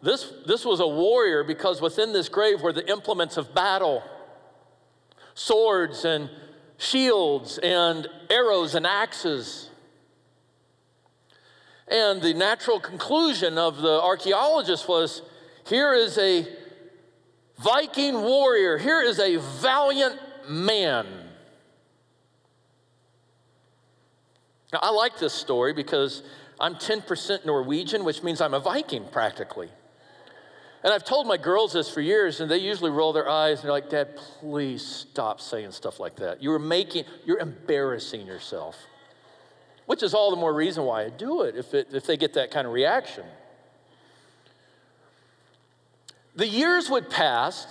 this, 0.03 0.33
this 0.47 0.65
was 0.65 0.81
a 0.81 0.87
warrior 0.87 1.43
because 1.43 1.81
within 1.81 2.13
this 2.13 2.29
grave 2.29 2.61
were 2.61 2.73
the 2.73 2.89
implements 2.89 3.37
of 3.37 3.55
battle 3.55 4.05
swords 5.35 6.05
and 6.05 6.31
shields 6.79 7.59
and 7.59 8.07
arrows 8.31 8.75
and 8.75 8.87
axes. 8.87 9.71
And 11.89 12.21
the 12.21 12.35
natural 12.35 12.79
conclusion 12.79 13.59
of 13.59 13.79
the 13.79 14.01
archaeologist 14.03 14.89
was 14.89 15.23
here 15.67 15.95
is 15.95 16.19
a 16.19 16.47
Viking 17.59 18.21
warrior. 18.21 18.77
Here 18.77 19.01
is 19.01 19.19
a 19.19 19.37
valiant 19.37 20.19
man. 20.49 21.07
Now, 24.73 24.81
I 24.83 24.91
like 24.91 25.19
this 25.19 25.33
story 25.33 25.73
because 25.73 26.23
I'm 26.59 26.75
10% 26.75 27.45
Norwegian, 27.45 28.05
which 28.05 28.23
means 28.23 28.41
I'm 28.41 28.55
a 28.55 28.61
Viking 28.61 29.05
practically. 29.11 29.69
And 30.83 30.93
I've 30.93 31.05
told 31.05 31.27
my 31.27 31.37
girls 31.37 31.73
this 31.73 31.91
for 31.91 32.01
years, 32.01 32.41
and 32.41 32.51
they 32.51 32.59
usually 32.59 32.91
roll 32.91 33.13
their 33.13 33.29
eyes 33.29 33.59
and 33.59 33.65
they're 33.65 33.73
like, 33.73 33.91
Dad, 33.91 34.17
please 34.41 34.87
stop 34.87 35.41
saying 35.41 35.73
stuff 35.73 35.99
like 35.99 36.17
that. 36.17 36.43
You're 36.43 36.59
making, 36.59 37.05
you're 37.25 37.41
embarrassing 37.41 38.27
yourself. 38.27 38.77
Which 39.87 40.03
is 40.03 40.15
all 40.15 40.31
the 40.31 40.37
more 40.37 40.53
reason 40.53 40.85
why 40.85 41.05
I 41.05 41.11
do 41.11 41.43
it 41.43 41.57
if, 41.57 41.75
it, 41.75 41.89
if 41.93 42.07
they 42.07 42.17
get 42.17 42.35
that 42.35 42.51
kind 42.51 42.67
of 42.67 42.73
reaction. 42.73 43.25
The 46.35 46.47
years 46.47 46.91
would 46.91 47.09
pass, 47.09 47.67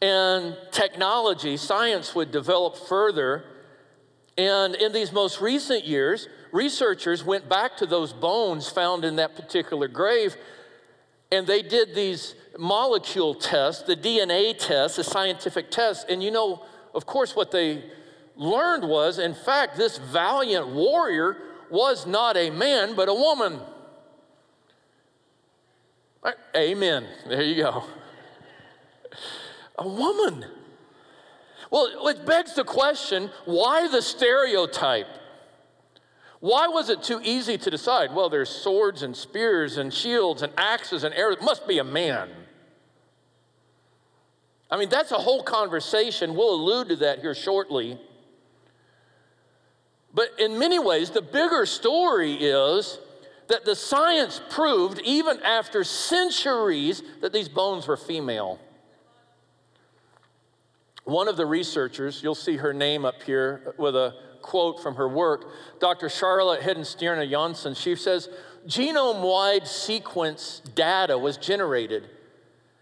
and 0.00 0.56
technology, 0.70 1.56
science 1.56 2.14
would 2.14 2.30
develop 2.30 2.76
further. 2.76 3.44
And 4.36 4.76
in 4.76 4.92
these 4.92 5.12
most 5.12 5.40
recent 5.40 5.84
years, 5.84 6.28
researchers 6.52 7.24
went 7.24 7.48
back 7.48 7.76
to 7.78 7.86
those 7.86 8.12
bones 8.12 8.68
found 8.68 9.04
in 9.04 9.16
that 9.16 9.34
particular 9.34 9.88
grave, 9.88 10.36
and 11.32 11.46
they 11.46 11.62
did 11.62 11.94
these 11.94 12.34
molecule 12.58 13.34
tests, 13.34 13.82
the 13.82 13.96
DNA 13.96 14.56
tests, 14.56 14.96
the 14.96 15.04
scientific 15.04 15.70
tests. 15.70 16.04
And 16.08 16.22
you 16.22 16.30
know, 16.30 16.64
of 16.94 17.04
course, 17.04 17.34
what 17.34 17.50
they 17.50 17.84
learned 18.36 18.88
was, 18.88 19.18
in 19.18 19.34
fact, 19.34 19.76
this 19.76 19.98
valiant 19.98 20.68
warrior 20.68 21.36
was 21.70 22.06
not 22.06 22.36
a 22.36 22.50
man, 22.50 22.94
but 22.94 23.08
a 23.08 23.14
woman. 23.14 23.60
Amen. 26.56 27.06
There 27.26 27.42
you 27.42 27.62
go 27.62 27.84
a 29.78 29.88
woman. 29.88 30.44
Well, 31.70 32.08
it 32.08 32.26
begs 32.26 32.54
the 32.54 32.64
question 32.64 33.30
why 33.44 33.88
the 33.88 34.02
stereotype? 34.02 35.08
Why 36.40 36.68
was 36.68 36.88
it 36.88 37.02
too 37.02 37.20
easy 37.22 37.58
to 37.58 37.70
decide? 37.70 38.14
Well, 38.14 38.28
there's 38.28 38.48
swords 38.48 39.02
and 39.02 39.16
spears 39.16 39.76
and 39.76 39.92
shields 39.92 40.42
and 40.42 40.52
axes 40.56 41.02
and 41.02 41.14
arrows. 41.14 41.38
It 41.38 41.42
must 41.42 41.66
be 41.66 41.78
a 41.78 41.84
man. 41.84 42.28
I 44.70 44.76
mean, 44.76 44.88
that's 44.88 45.10
a 45.10 45.18
whole 45.18 45.42
conversation. 45.42 46.34
We'll 46.34 46.54
allude 46.54 46.90
to 46.90 46.96
that 46.96 47.20
here 47.20 47.34
shortly. 47.34 47.98
But 50.14 50.28
in 50.38 50.58
many 50.58 50.78
ways, 50.78 51.10
the 51.10 51.22
bigger 51.22 51.66
story 51.66 52.34
is 52.34 52.98
that 53.48 53.64
the 53.64 53.74
science 53.74 54.40
proved, 54.50 55.00
even 55.04 55.42
after 55.42 55.82
centuries, 55.84 57.02
that 57.20 57.32
these 57.32 57.48
bones 57.48 57.86
were 57.86 57.96
female. 57.96 58.60
One 61.08 61.26
of 61.26 61.38
the 61.38 61.46
researchers, 61.46 62.22
you'll 62.22 62.34
see 62.34 62.58
her 62.58 62.74
name 62.74 63.06
up 63.06 63.22
here 63.22 63.72
with 63.78 63.96
a 63.96 64.14
quote 64.42 64.82
from 64.82 64.96
her 64.96 65.08
work, 65.08 65.50
Dr. 65.80 66.10
Charlotte 66.10 66.60
Hedenstierna 66.60 67.30
Jonson, 67.30 67.74
she 67.74 67.96
says, 67.96 68.28
genome 68.66 69.22
wide 69.22 69.66
sequence 69.66 70.60
data 70.74 71.16
was 71.16 71.38
generated 71.38 72.10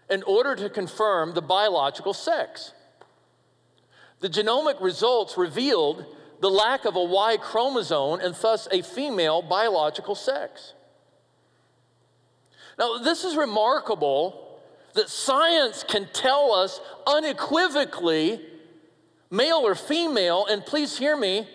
in 0.09 0.23
order 0.23 0.57
to 0.57 0.69
confirm 0.69 1.35
the 1.35 1.41
biological 1.41 2.13
sex. 2.13 2.73
The 4.19 4.27
genomic 4.27 4.81
results 4.81 5.37
revealed 5.37 6.05
the 6.41 6.49
lack 6.49 6.83
of 6.83 6.97
a 6.97 7.03
Y 7.05 7.37
chromosome 7.37 8.19
and 8.19 8.35
thus 8.35 8.67
a 8.73 8.81
female 8.81 9.41
biological 9.41 10.15
sex. 10.15 10.73
Now, 12.77 12.97
this 12.97 13.23
is 13.23 13.37
remarkable 13.37 14.46
that 14.97 15.09
science 15.09 15.85
can 15.87 16.07
tell 16.11 16.51
us 16.51 16.81
unequivocally, 17.05 18.41
male 19.29 19.59
or 19.59 19.75
female, 19.75 20.47
and 20.47 20.65
please 20.65 20.97
hear 20.97 21.15
me, 21.15 21.47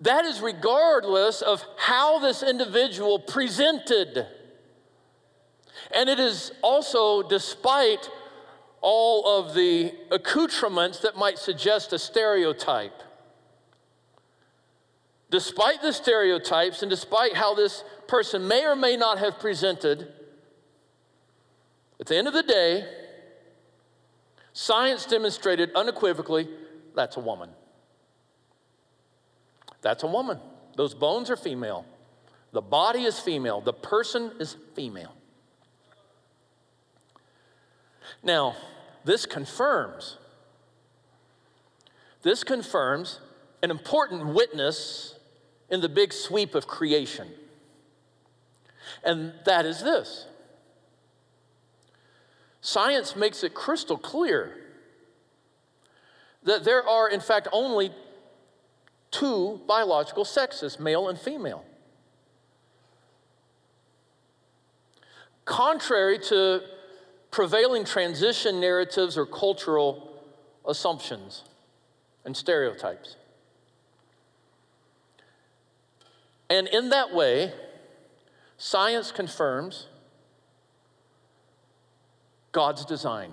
that 0.00 0.24
is 0.24 0.40
regardless 0.40 1.40
of 1.40 1.64
how 1.76 2.18
this 2.18 2.42
individual 2.42 3.20
presented. 3.20 4.26
And 5.94 6.08
it 6.08 6.18
is 6.18 6.50
also 6.60 7.22
despite 7.22 8.10
all 8.80 9.38
of 9.38 9.54
the 9.54 9.92
accoutrements 10.10 10.98
that 11.00 11.16
might 11.16 11.38
suggest 11.38 11.92
a 11.92 12.00
stereotype. 12.00 13.00
Despite 15.30 15.82
the 15.82 15.92
stereotypes 15.92 16.82
and 16.82 16.90
despite 16.90 17.34
how 17.34 17.54
this 17.54 17.84
person 18.08 18.48
may 18.48 18.64
or 18.64 18.74
may 18.74 18.96
not 18.96 19.18
have 19.18 19.38
presented, 19.38 20.14
at 22.00 22.06
the 22.06 22.16
end 22.16 22.28
of 22.28 22.34
the 22.34 22.42
day, 22.42 22.86
science 24.52 25.06
demonstrated 25.06 25.70
unequivocally 25.74 26.48
that's 26.94 27.16
a 27.16 27.20
woman. 27.20 27.50
That's 29.82 30.02
a 30.02 30.08
woman. 30.08 30.40
Those 30.76 30.94
bones 30.94 31.30
are 31.30 31.36
female. 31.36 31.84
The 32.52 32.60
body 32.60 33.04
is 33.04 33.20
female. 33.20 33.60
The 33.60 33.72
person 33.72 34.32
is 34.40 34.56
female. 34.74 35.14
Now, 38.22 38.56
this 39.04 39.26
confirms, 39.26 40.16
this 42.22 42.42
confirms 42.42 43.20
an 43.62 43.70
important 43.70 44.34
witness 44.34 45.14
in 45.70 45.80
the 45.80 45.88
big 45.88 46.12
sweep 46.12 46.54
of 46.54 46.66
creation. 46.66 47.28
And 49.04 49.34
that 49.44 49.66
is 49.66 49.82
this 49.82 50.26
science 52.68 53.16
makes 53.16 53.42
it 53.42 53.54
crystal 53.54 53.96
clear 53.96 54.54
that 56.42 56.64
there 56.64 56.86
are, 56.86 57.08
in 57.08 57.20
fact, 57.20 57.48
only 57.50 57.90
two 59.10 59.58
biological 59.66 60.22
sexes, 60.22 60.78
male 60.78 61.08
and 61.08 61.18
female. 61.18 61.64
Contrary 65.46 66.18
to 66.18 66.60
prevailing 67.30 67.86
transition 67.86 68.60
narratives 68.60 69.16
or 69.16 69.24
cultural 69.24 70.22
assumptions 70.66 71.44
and 72.26 72.36
stereotypes. 72.36 73.16
And 76.50 76.68
in 76.68 76.90
that 76.90 77.14
way, 77.14 77.50
science 78.58 79.10
confirms 79.10 79.86
God's 82.58 82.84
design. 82.84 83.30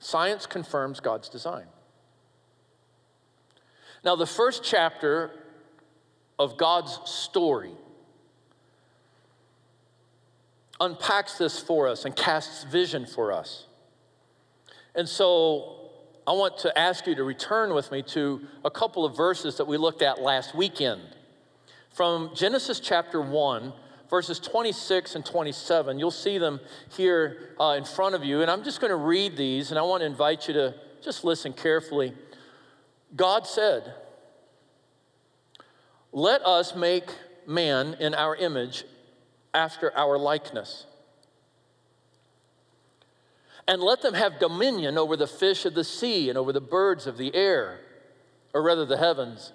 Science 0.00 0.46
confirms 0.46 0.98
God's 0.98 1.28
design. 1.28 1.66
Now, 4.04 4.16
the 4.16 4.26
first 4.26 4.64
chapter 4.64 5.30
of 6.40 6.56
God's 6.56 6.98
story 7.04 7.70
unpacks 10.80 11.38
this 11.38 11.60
for 11.60 11.86
us 11.86 12.04
and 12.04 12.16
casts 12.16 12.64
vision 12.64 13.06
for 13.06 13.30
us. 13.30 13.66
And 14.96 15.08
so 15.08 15.88
I 16.26 16.32
want 16.32 16.58
to 16.58 16.76
ask 16.76 17.06
you 17.06 17.14
to 17.14 17.22
return 17.22 17.74
with 17.74 17.92
me 17.92 18.02
to 18.08 18.40
a 18.64 18.72
couple 18.72 19.04
of 19.04 19.16
verses 19.16 19.56
that 19.58 19.68
we 19.68 19.76
looked 19.76 20.02
at 20.02 20.20
last 20.20 20.52
weekend. 20.52 21.02
From 21.90 22.32
Genesis 22.34 22.80
chapter 22.80 23.20
1, 23.20 23.72
verses 24.12 24.38
26 24.38 25.14
and 25.14 25.24
27. 25.24 25.98
You'll 25.98 26.10
see 26.10 26.36
them 26.36 26.60
here 26.94 27.54
uh, 27.58 27.76
in 27.78 27.84
front 27.84 28.14
of 28.14 28.22
you. 28.22 28.42
And 28.42 28.50
I'm 28.50 28.62
just 28.62 28.78
going 28.78 28.90
to 28.90 28.96
read 28.96 29.38
these, 29.38 29.70
and 29.70 29.78
I 29.78 29.82
want 29.82 30.02
to 30.02 30.06
invite 30.06 30.48
you 30.48 30.52
to 30.52 30.74
just 31.02 31.24
listen 31.24 31.54
carefully. 31.54 32.12
God 33.16 33.46
said, 33.46 33.94
Let 36.12 36.42
us 36.42 36.76
make 36.76 37.06
man 37.46 37.96
in 38.00 38.12
our 38.12 38.36
image 38.36 38.84
after 39.54 39.96
our 39.96 40.18
likeness. 40.18 40.84
And 43.66 43.80
let 43.80 44.02
them 44.02 44.12
have 44.12 44.38
dominion 44.38 44.98
over 44.98 45.16
the 45.16 45.26
fish 45.26 45.64
of 45.64 45.72
the 45.72 45.84
sea 45.84 46.28
and 46.28 46.36
over 46.36 46.52
the 46.52 46.60
birds 46.60 47.06
of 47.06 47.16
the 47.16 47.34
air, 47.34 47.80
or 48.52 48.62
rather 48.62 48.84
the 48.84 48.98
heavens, 48.98 49.54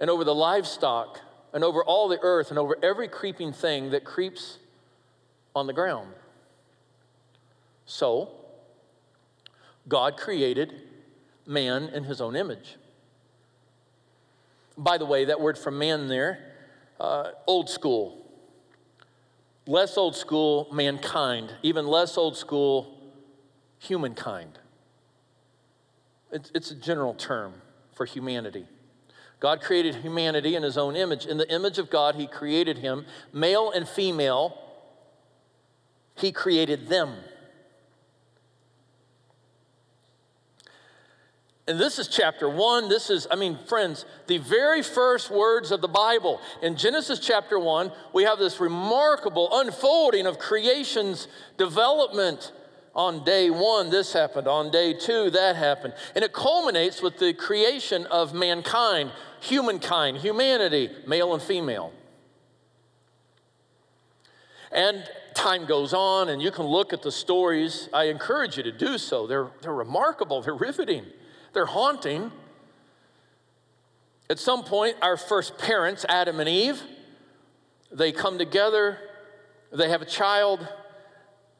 and 0.00 0.10
over 0.10 0.24
the 0.24 0.34
livestock, 0.34 1.20
and 1.52 1.62
over 1.64 1.84
all 1.84 2.08
the 2.08 2.18
earth, 2.22 2.50
and 2.50 2.58
over 2.58 2.76
every 2.82 3.08
creeping 3.08 3.52
thing 3.52 3.90
that 3.90 4.04
creeps 4.04 4.58
on 5.54 5.66
the 5.66 5.72
ground. 5.72 6.08
So, 7.84 8.30
God 9.88 10.16
created 10.16 10.72
man 11.46 11.88
in 11.88 12.04
his 12.04 12.20
own 12.20 12.36
image. 12.36 12.76
By 14.78 14.96
the 14.96 15.04
way, 15.04 15.26
that 15.26 15.40
word 15.40 15.58
for 15.58 15.70
man 15.70 16.08
there 16.08 16.52
uh, 16.98 17.32
old 17.46 17.68
school, 17.68 18.24
less 19.66 19.98
old 19.98 20.14
school, 20.14 20.68
mankind, 20.72 21.52
even 21.62 21.86
less 21.86 22.16
old 22.16 22.36
school, 22.36 22.96
humankind. 23.78 24.58
It's, 26.30 26.50
it's 26.54 26.70
a 26.70 26.76
general 26.76 27.14
term 27.14 27.54
for 27.92 28.06
humanity. 28.06 28.66
God 29.42 29.60
created 29.60 29.96
humanity 29.96 30.54
in 30.54 30.62
his 30.62 30.78
own 30.78 30.94
image. 30.94 31.26
In 31.26 31.36
the 31.36 31.52
image 31.52 31.78
of 31.78 31.90
God, 31.90 32.14
he 32.14 32.28
created 32.28 32.78
him, 32.78 33.04
male 33.32 33.72
and 33.72 33.88
female, 33.88 34.56
he 36.14 36.30
created 36.30 36.86
them. 36.86 37.16
And 41.66 41.76
this 41.80 41.98
is 41.98 42.06
chapter 42.06 42.48
one. 42.48 42.88
This 42.88 43.10
is, 43.10 43.26
I 43.32 43.34
mean, 43.34 43.58
friends, 43.66 44.04
the 44.28 44.38
very 44.38 44.80
first 44.80 45.28
words 45.28 45.72
of 45.72 45.80
the 45.80 45.88
Bible. 45.88 46.40
In 46.62 46.76
Genesis 46.76 47.18
chapter 47.18 47.58
one, 47.58 47.90
we 48.12 48.22
have 48.22 48.38
this 48.38 48.60
remarkable 48.60 49.48
unfolding 49.50 50.26
of 50.26 50.38
creation's 50.38 51.26
development. 51.58 52.52
On 52.94 53.24
day 53.24 53.50
one, 53.50 53.90
this 53.90 54.12
happened. 54.12 54.46
On 54.46 54.70
day 54.70 54.92
two, 54.92 55.30
that 55.30 55.56
happened. 55.56 55.94
And 56.14 56.22
it 56.22 56.32
culminates 56.32 57.02
with 57.02 57.18
the 57.18 57.32
creation 57.32 58.06
of 58.06 58.34
mankind, 58.34 59.10
humankind, 59.42 60.18
humanity, 60.18 60.88
male 61.06 61.34
and 61.34 61.42
female. 61.42 61.92
And 64.70 65.04
time 65.34 65.66
goes 65.66 65.92
on, 65.92 66.28
and 66.28 66.40
you 66.40 66.50
can 66.50 66.64
look 66.64 66.92
at 66.92 67.02
the 67.02 67.10
stories. 67.10 67.88
I 67.92 68.04
encourage 68.04 68.56
you 68.56 68.62
to 68.62 68.72
do 68.72 68.96
so. 68.98 69.26
They're, 69.26 69.48
they're 69.60 69.74
remarkable, 69.74 70.40
they're 70.42 70.54
riveting. 70.54 71.04
They're 71.52 71.66
haunting. 71.66 72.30
At 74.30 74.38
some 74.38 74.62
point, 74.64 74.96
our 75.02 75.16
first 75.16 75.58
parents, 75.58 76.06
Adam 76.08 76.40
and 76.40 76.48
Eve, 76.48 76.80
they 77.90 78.12
come 78.12 78.38
together, 78.38 78.96
they 79.72 79.90
have 79.90 80.00
a 80.00 80.06
child, 80.06 80.66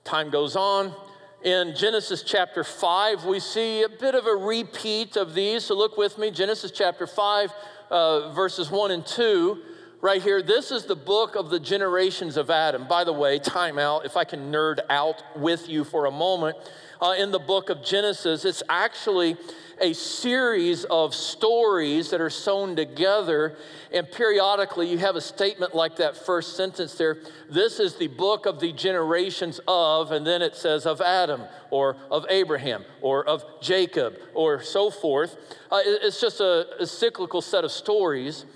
time 0.04 0.30
goes 0.30 0.56
on. 0.56 0.94
In 1.44 1.74
Genesis 1.74 2.22
chapter 2.22 2.62
5, 2.62 3.24
we 3.24 3.40
see 3.40 3.82
a 3.82 3.88
bit 3.88 4.14
of 4.14 4.26
a 4.26 4.36
repeat 4.36 5.16
of 5.16 5.34
these. 5.34 5.64
So 5.64 5.74
look 5.74 5.98
with 5.98 6.16
me, 6.16 6.30
Genesis 6.30 6.70
chapter 6.70 7.04
5, 7.04 7.52
uh, 7.90 8.32
verses 8.32 8.70
1 8.70 8.92
and 8.92 9.04
2. 9.04 9.58
Right 10.02 10.20
here, 10.20 10.42
this 10.42 10.72
is 10.72 10.84
the 10.84 10.96
book 10.96 11.36
of 11.36 11.48
the 11.48 11.60
generations 11.60 12.36
of 12.36 12.50
Adam. 12.50 12.88
By 12.88 13.04
the 13.04 13.12
way, 13.12 13.38
time 13.38 13.78
out, 13.78 14.04
if 14.04 14.16
I 14.16 14.24
can 14.24 14.50
nerd 14.50 14.80
out 14.90 15.22
with 15.36 15.68
you 15.68 15.84
for 15.84 16.06
a 16.06 16.10
moment. 16.10 16.56
Uh, 17.00 17.14
in 17.16 17.30
the 17.30 17.38
book 17.38 17.70
of 17.70 17.84
Genesis, 17.84 18.44
it's 18.44 18.64
actually 18.68 19.36
a 19.80 19.92
series 19.92 20.82
of 20.86 21.14
stories 21.14 22.10
that 22.10 22.20
are 22.20 22.30
sewn 22.30 22.74
together. 22.74 23.56
And 23.92 24.10
periodically, 24.10 24.90
you 24.90 24.98
have 24.98 25.14
a 25.14 25.20
statement 25.20 25.72
like 25.72 25.94
that 25.98 26.16
first 26.16 26.56
sentence 26.56 26.94
there. 26.94 27.18
This 27.48 27.78
is 27.78 27.94
the 27.94 28.08
book 28.08 28.44
of 28.44 28.58
the 28.58 28.72
generations 28.72 29.60
of, 29.68 30.10
and 30.10 30.26
then 30.26 30.42
it 30.42 30.56
says 30.56 30.84
of 30.84 31.00
Adam, 31.00 31.42
or 31.70 31.96
of 32.10 32.26
Abraham, 32.28 32.84
or 33.02 33.24
of 33.24 33.44
Jacob, 33.60 34.16
or 34.34 34.64
so 34.64 34.90
forth. 34.90 35.36
Uh, 35.70 35.78
it's 35.84 36.20
just 36.20 36.40
a, 36.40 36.66
a, 36.80 36.86
cyclical 36.88 37.40
set 37.40 37.62
of 37.62 37.70
stories, 37.70 38.46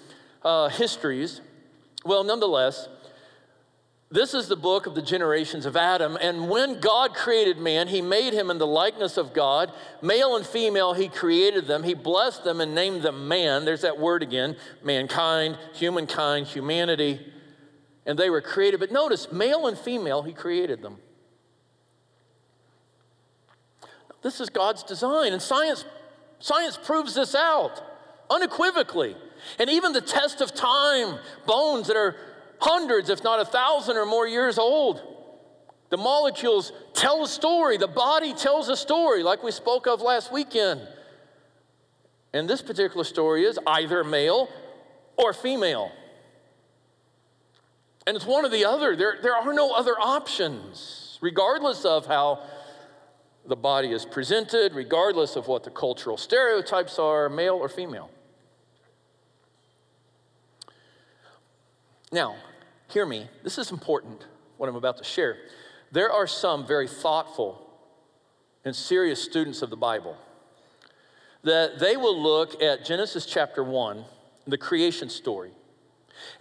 uh, 0.47 0.69
histories. 0.69 1.41
Well, 2.05 2.23
nonetheless, 2.23 2.89
this 4.13 4.33
is 4.33 4.47
the 4.47 4.55
book 4.55 4.87
of 4.87 4.95
the 4.95 5.03
generations 5.03 5.67
of 5.67 5.77
Adam. 5.77 6.17
And 6.21 6.49
when 6.49 6.79
God 6.79 7.15
created 7.15 7.59
man, 7.59 7.89
he 7.89 8.01
made 8.01 8.33
him 8.33 8.49
in 8.53 8.59
the 8.59 8.67
likeness 8.67 9.17
of 9.17 9.35
God. 9.35 9.73
Male 10.01 10.37
and 10.37 10.47
female, 10.47 10.95
he 10.95 11.09
created 11.09 11.67
them. 11.67 11.83
He 11.83 11.95
blessed 11.95 12.45
them 12.45 12.61
and 12.61 12.77
named 12.77 13.03
them 13.03 13.27
man. 13.27 13.65
There's 13.65 13.81
that 13.81 13.99
word 13.99 14.23
again 14.23 14.57
mankind, 14.85 15.59
humankind, 15.75 16.47
humanity. 16.47 17.33
And 18.07 18.17
they 18.17 18.31
were 18.31 18.41
created. 18.41 18.79
But 18.79 18.93
notice, 18.93 19.33
male 19.33 19.67
and 19.67 19.77
female, 19.77 20.23
he 20.23 20.33
created 20.33 20.81
them. 20.81 20.99
This 24.23 24.41
is 24.41 24.49
God's 24.49 24.85
design. 24.85 25.33
And 25.33 25.43
science, 25.43 25.85
science 26.39 26.79
proves 26.81 27.17
this 27.17 27.35
out 27.35 27.83
unequivocally. 28.31 29.17
And 29.59 29.71
even 29.71 29.93
the 29.93 30.01
test 30.01 30.41
of 30.41 30.55
time, 30.55 31.19
bones 31.47 31.87
that 31.89 31.97
are 31.97 32.17
hundreds, 32.61 33.11
if 33.11 33.23
not 33.23 33.41
a 33.41 33.45
thousand 33.45 33.97
or 33.97 34.07
more 34.07 34.27
years 34.27 34.59
old. 34.59 35.03
The 35.89 35.97
molecules 35.97 36.73
tell 36.95 37.25
a 37.25 37.29
story, 37.29 37.77
the 37.77 37.87
body 37.87 38.35
tells 38.35 38.69
a 38.69 38.77
story, 38.77 39.23
like 39.23 39.43
we 39.43 39.53
spoke 39.53 39.87
of 39.87 40.01
last 40.01 40.33
weekend. 40.33 40.81
And 42.33 42.51
this 42.51 42.61
particular 42.61 43.05
story 43.05 43.45
is 43.45 43.59
either 43.67 44.03
male 44.03 44.49
or 45.17 45.33
female. 45.33 45.93
And 48.07 48.17
it's 48.17 48.27
one 48.27 48.45
or 48.45 48.49
the 48.49 48.65
other. 48.65 48.95
There, 48.95 49.19
there 49.23 49.35
are 49.35 49.53
no 49.53 49.75
other 49.75 49.95
options, 49.99 51.19
regardless 51.21 51.85
of 51.85 52.07
how 52.07 52.43
the 53.47 53.57
body 53.57 53.93
is 53.93 54.05
presented, 54.05 54.75
regardless 54.75 55.37
of 55.37 55.47
what 55.49 55.65
the 55.65 55.71
cultural 55.71 56.17
stereotypes 56.17 56.99
are, 56.99 57.29
male 57.29 57.55
or 57.55 57.69
female. 57.69 58.11
Now, 62.13 62.37
hear 62.89 63.05
me, 63.05 63.29
this 63.43 63.59
is 63.59 63.71
important, 63.73 64.27
what 64.57 64.69
I'm 64.69 64.77
about 64.77 64.99
to 64.99 65.05
share. 65.05 65.37
There 65.91 66.11
are 66.11 66.27
some 66.27 66.67
very 66.67 66.87
thoughtful 66.87 67.61
and 68.65 68.75
serious 68.75 69.23
students 69.23 69.63
of 69.63 69.71
the 69.71 69.77
Bible 69.77 70.17
that 71.43 71.79
they 71.79 71.97
will 71.97 72.21
look 72.21 72.61
at 72.63 72.85
Genesis 72.85 73.27
chapter 73.27 73.63
1, 73.63 74.05
the 74.47 74.59
creation 74.59 75.09
story, 75.09 75.51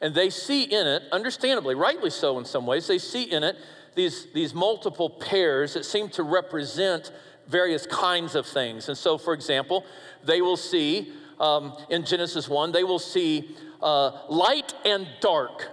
and 0.01 0.15
they 0.15 0.29
see 0.29 0.63
in 0.63 0.87
it, 0.87 1.03
understandably, 1.11 1.75
rightly 1.75 2.09
so 2.09 2.39
in 2.39 2.45
some 2.45 2.65
ways, 2.65 2.87
they 2.87 2.97
see 2.97 3.23
in 3.23 3.43
it 3.43 3.55
these, 3.95 4.27
these 4.33 4.53
multiple 4.53 5.09
pairs 5.09 5.73
that 5.73 5.85
seem 5.85 6.09
to 6.09 6.23
represent 6.23 7.11
various 7.47 7.85
kinds 7.85 8.35
of 8.35 8.45
things. 8.45 8.87
And 8.89 8.97
so, 8.97 9.17
for 9.17 9.33
example, 9.33 9.85
they 10.23 10.41
will 10.41 10.57
see 10.57 11.13
um, 11.39 11.75
in 11.89 12.05
Genesis 12.05 12.47
1, 12.47 12.71
they 12.71 12.83
will 12.83 12.99
see 12.99 13.55
uh, 13.81 14.11
light 14.29 14.73
and 14.85 15.07
dark. 15.21 15.69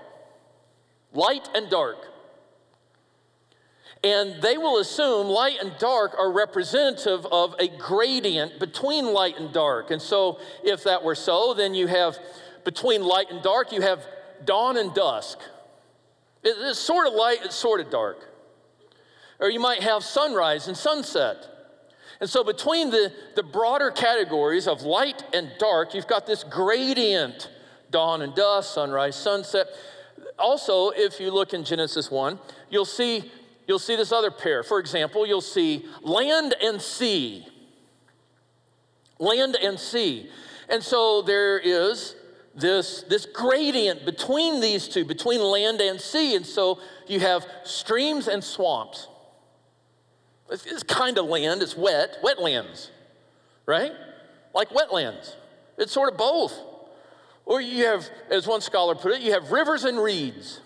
Light 1.12 1.48
and 1.54 1.70
dark. 1.70 1.98
And 4.04 4.42
they 4.42 4.58
will 4.58 4.78
assume 4.78 5.28
light 5.28 5.58
and 5.60 5.72
dark 5.78 6.18
are 6.18 6.32
representative 6.32 7.24
of 7.30 7.54
a 7.60 7.68
gradient 7.68 8.58
between 8.58 9.06
light 9.06 9.38
and 9.38 9.52
dark. 9.52 9.92
And 9.92 10.02
so, 10.02 10.40
if 10.64 10.82
that 10.84 11.04
were 11.04 11.14
so, 11.14 11.54
then 11.54 11.74
you 11.74 11.86
have 11.86 12.18
between 12.64 13.02
light 13.02 13.30
and 13.30 13.42
dark, 13.42 13.70
you 13.72 13.80
have 13.80 14.04
dawn 14.44 14.76
and 14.76 14.92
dusk. 14.92 15.38
It's 16.42 16.78
sort 16.78 17.06
of 17.06 17.14
light, 17.14 17.38
it's 17.44 17.54
sort 17.54 17.80
of 17.80 17.90
dark. 17.90 18.28
Or 19.38 19.48
you 19.50 19.60
might 19.60 19.82
have 19.82 20.02
sunrise 20.02 20.66
and 20.66 20.76
sunset. 20.76 21.51
And 22.22 22.30
so, 22.30 22.44
between 22.44 22.90
the, 22.90 23.12
the 23.34 23.42
broader 23.42 23.90
categories 23.90 24.68
of 24.68 24.82
light 24.82 25.24
and 25.34 25.50
dark, 25.58 25.92
you've 25.92 26.06
got 26.06 26.24
this 26.24 26.44
gradient 26.44 27.50
dawn 27.90 28.22
and 28.22 28.32
dusk, 28.32 28.74
sunrise, 28.74 29.16
sunset. 29.16 29.66
Also, 30.38 30.90
if 30.90 31.18
you 31.18 31.32
look 31.32 31.52
in 31.52 31.64
Genesis 31.64 32.12
1, 32.12 32.38
you'll 32.70 32.84
see, 32.84 33.28
you'll 33.66 33.80
see 33.80 33.96
this 33.96 34.12
other 34.12 34.30
pair. 34.30 34.62
For 34.62 34.78
example, 34.78 35.26
you'll 35.26 35.40
see 35.40 35.84
land 36.00 36.54
and 36.62 36.80
sea. 36.80 37.44
Land 39.18 39.56
and 39.56 39.76
sea. 39.76 40.30
And 40.68 40.80
so 40.80 41.22
there 41.22 41.58
is 41.58 42.14
this, 42.54 43.02
this 43.08 43.26
gradient 43.26 44.04
between 44.04 44.60
these 44.60 44.86
two, 44.86 45.04
between 45.04 45.40
land 45.40 45.80
and 45.80 46.00
sea. 46.00 46.36
And 46.36 46.46
so 46.46 46.78
you 47.08 47.18
have 47.18 47.44
streams 47.64 48.28
and 48.28 48.44
swamps. 48.44 49.08
It's, 50.50 50.66
it's 50.66 50.82
kind 50.82 51.18
of 51.18 51.26
land, 51.26 51.62
it's 51.62 51.76
wet, 51.76 52.18
wetlands, 52.22 52.88
right? 53.66 53.92
Like 54.54 54.68
wetlands. 54.70 55.34
It's 55.78 55.92
sort 55.92 56.12
of 56.12 56.18
both. 56.18 56.58
Or 57.44 57.60
you 57.60 57.86
have, 57.86 58.08
as 58.30 58.46
one 58.46 58.60
scholar 58.60 58.94
put 58.94 59.12
it, 59.12 59.20
you 59.22 59.32
have 59.32 59.50
rivers 59.50 59.84
and 59.84 59.98
reeds. 59.98 60.60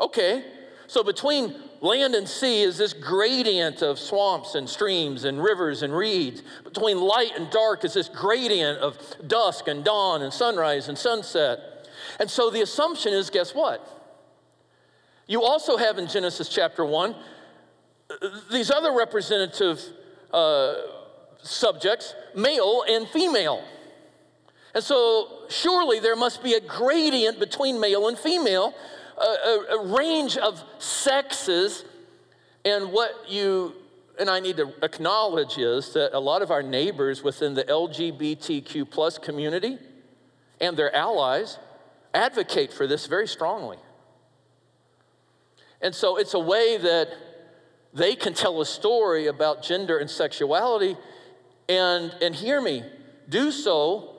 Okay, 0.00 0.44
so 0.86 1.02
between 1.02 1.54
land 1.80 2.14
and 2.14 2.28
sea 2.28 2.62
is 2.62 2.78
this 2.78 2.92
gradient 2.92 3.82
of 3.82 3.98
swamps 3.98 4.54
and 4.54 4.68
streams 4.68 5.24
and 5.24 5.42
rivers 5.42 5.82
and 5.82 5.96
reeds. 5.96 6.42
Between 6.64 7.00
light 7.00 7.32
and 7.36 7.50
dark 7.50 7.84
is 7.84 7.94
this 7.94 8.08
gradient 8.08 8.78
of 8.78 8.98
dusk 9.26 9.68
and 9.68 9.84
dawn 9.84 10.22
and 10.22 10.32
sunrise 10.32 10.88
and 10.88 10.96
sunset. 10.96 11.88
And 12.18 12.30
so 12.30 12.50
the 12.50 12.62
assumption 12.62 13.12
is 13.12 13.30
guess 13.30 13.54
what? 13.54 13.86
You 15.26 15.42
also 15.42 15.76
have 15.76 15.98
in 15.98 16.08
Genesis 16.08 16.48
chapter 16.48 16.84
1 16.84 17.14
these 18.50 18.70
other 18.70 18.92
representative 18.92 19.80
uh, 20.32 20.74
subjects, 21.42 22.14
male 22.34 22.84
and 22.88 23.08
female. 23.08 23.64
And 24.74 24.84
so, 24.84 25.44
surely 25.48 25.98
there 25.98 26.16
must 26.16 26.42
be 26.42 26.54
a 26.54 26.60
gradient 26.60 27.40
between 27.40 27.80
male 27.80 28.08
and 28.08 28.16
female, 28.16 28.72
a, 29.18 29.24
a, 29.24 29.66
a 29.78 29.96
range 29.96 30.36
of 30.36 30.62
sexes. 30.78 31.84
And 32.64 32.92
what 32.92 33.10
you 33.28 33.74
and 34.18 34.28
I 34.28 34.38
need 34.38 34.58
to 34.58 34.72
acknowledge 34.82 35.56
is 35.56 35.94
that 35.94 36.12
a 36.12 36.20
lot 36.20 36.42
of 36.42 36.50
our 36.50 36.62
neighbors 36.62 37.22
within 37.22 37.54
the 37.54 37.64
LGBTQ 37.64 38.90
plus 38.90 39.16
community 39.16 39.78
and 40.60 40.76
their 40.76 40.94
allies 40.94 41.58
advocate 42.12 42.72
for 42.72 42.86
this 42.86 43.06
very 43.06 43.26
strongly. 43.26 43.78
And 45.80 45.94
so 45.94 46.18
it's 46.18 46.34
a 46.34 46.38
way 46.38 46.76
that 46.76 47.08
they 47.92 48.14
can 48.14 48.34
tell 48.34 48.60
a 48.60 48.66
story 48.66 49.26
about 49.26 49.62
gender 49.62 49.98
and 49.98 50.08
sexuality 50.08 50.96
and, 51.68 52.14
and 52.20 52.34
hear 52.34 52.60
me, 52.60 52.84
do 53.28 53.50
so 53.50 54.16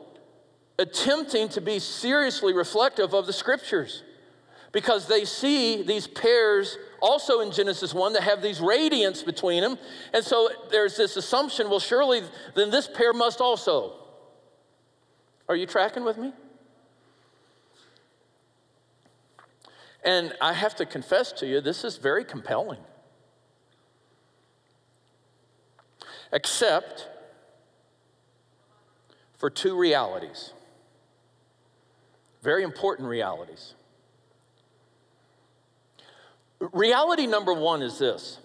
attempting 0.80 1.50
to 1.50 1.62
be 1.62 1.80
seriously 1.80 2.54
reflective 2.54 3.14
of 3.14 3.28
the 3.28 3.34
scriptures 3.34 4.04
because 4.72 5.08
they 5.08 5.26
see 5.26 5.84
these 5.84 6.08
pairs 6.08 6.78
also 7.02 7.42
in 7.42 7.52
Genesis 7.52 7.94
1 7.94 8.14
that 8.14 8.24
have 8.24 8.42
these 8.42 8.62
radiance 8.62 9.22
between 9.22 9.62
them. 9.62 9.78
And 10.14 10.24
so 10.24 10.50
there's 10.72 10.96
this 10.96 11.18
assumption 11.18 11.70
well, 11.70 11.80
surely 11.80 12.22
then 12.56 12.72
this 12.72 12.88
pair 12.88 13.14
must 13.14 13.42
also. 13.42 13.94
Are 15.50 15.56
you 15.56 15.66
tracking 15.66 16.04
with 16.06 16.18
me? 16.18 16.34
And 20.04 20.34
I 20.42 20.54
have 20.54 20.76
to 20.78 20.86
confess 20.86 21.32
to 21.34 21.46
you, 21.46 21.62
this 21.62 21.84
is 21.84 21.98
very 21.98 22.24
compelling. 22.24 22.80
Except 26.32 27.08
for 29.38 29.50
two 29.50 29.78
realities. 29.78 30.54
Very 32.42 32.64
important 32.64 33.08
realities. 33.08 33.74
Reality 36.60 37.28
number 37.28 37.54
one 37.54 37.82
is 37.82 37.98
this 37.98 38.38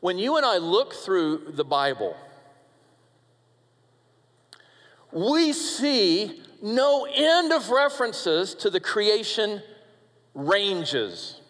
when 0.00 0.18
you 0.18 0.36
and 0.36 0.44
I 0.44 0.58
look 0.58 0.92
through 0.92 1.52
the 1.52 1.64
Bible, 1.64 2.16
we 5.12 5.52
see 5.52 6.42
no 6.60 7.06
end 7.06 7.52
of 7.52 7.70
references 7.70 8.54
to 8.56 8.70
the 8.70 8.80
creation 8.80 9.62
ranges 10.34 11.40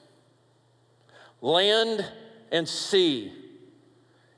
land 1.40 2.05
and 2.51 2.66
sea. 2.66 3.33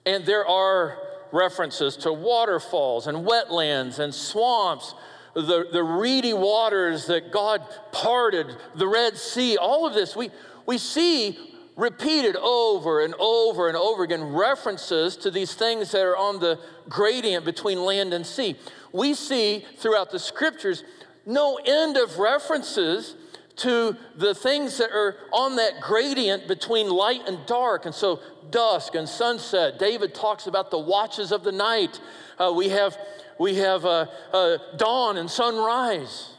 And 0.07 0.25
there 0.25 0.47
are 0.47 0.99
references 1.33 1.97
to 1.99 2.13
waterfalls 2.13 3.09
and 3.09 3.27
wetlands 3.27 3.99
and 3.99 4.15
swamps 4.15 4.95
the, 5.37 5.69
the 5.71 5.83
reedy 5.83 6.33
waters 6.33 7.07
that 7.09 7.31
God 7.31 7.63
parted, 7.93 8.47
the 8.75 8.87
Red 8.87 9.19
Sea, 9.19 9.59
all 9.59 9.87
of 9.87 9.93
this, 9.93 10.17
we, 10.17 10.31
we 10.65 10.79
see 10.79 11.39
repeated 11.77 12.37
over 12.37 13.05
and 13.05 13.15
over 13.19 13.69
and 13.69 13.77
over 13.77 14.03
again 14.03 14.33
references 14.33 15.15
to 15.19 15.31
these 15.31 15.53
things 15.53 15.91
that 15.91 16.01
are 16.01 16.17
on 16.17 16.41
the 16.41 16.59
gradient 16.89 17.45
between 17.45 17.83
land 17.83 18.15
and 18.15 18.25
sea. 18.25 18.57
We 18.93 19.13
see 19.13 19.63
throughout 19.77 20.11
the 20.11 20.19
scriptures 20.19 20.85
no 21.27 21.59
end 21.67 21.99
of 21.99 22.19
references 22.19 23.15
to 23.57 23.97
the 24.17 24.35
things 24.35 24.79
that 24.79 24.91
are 24.91 25.17
on 25.33 25.57
that 25.57 25.81
gradient 25.81 26.47
between 26.47 26.89
light 26.89 27.23
and 27.27 27.45
dark. 27.47 27.87
And 27.87 27.95
so, 27.95 28.21
dusk 28.51 28.95
and 28.95 29.09
sunset. 29.09 29.79
David 29.79 30.15
talks 30.15 30.47
about 30.47 30.71
the 30.71 30.79
watches 30.79 31.33
of 31.33 31.43
the 31.43 31.53
night. 31.53 32.01
Uh, 32.39 32.53
we 32.55 32.69
have 32.69 32.97
we 33.39 33.57
have 33.57 33.85
uh, 33.85 34.07
uh, 34.33 34.59
dawn 34.77 35.17
and 35.17 35.31
sunrise. 35.31 36.31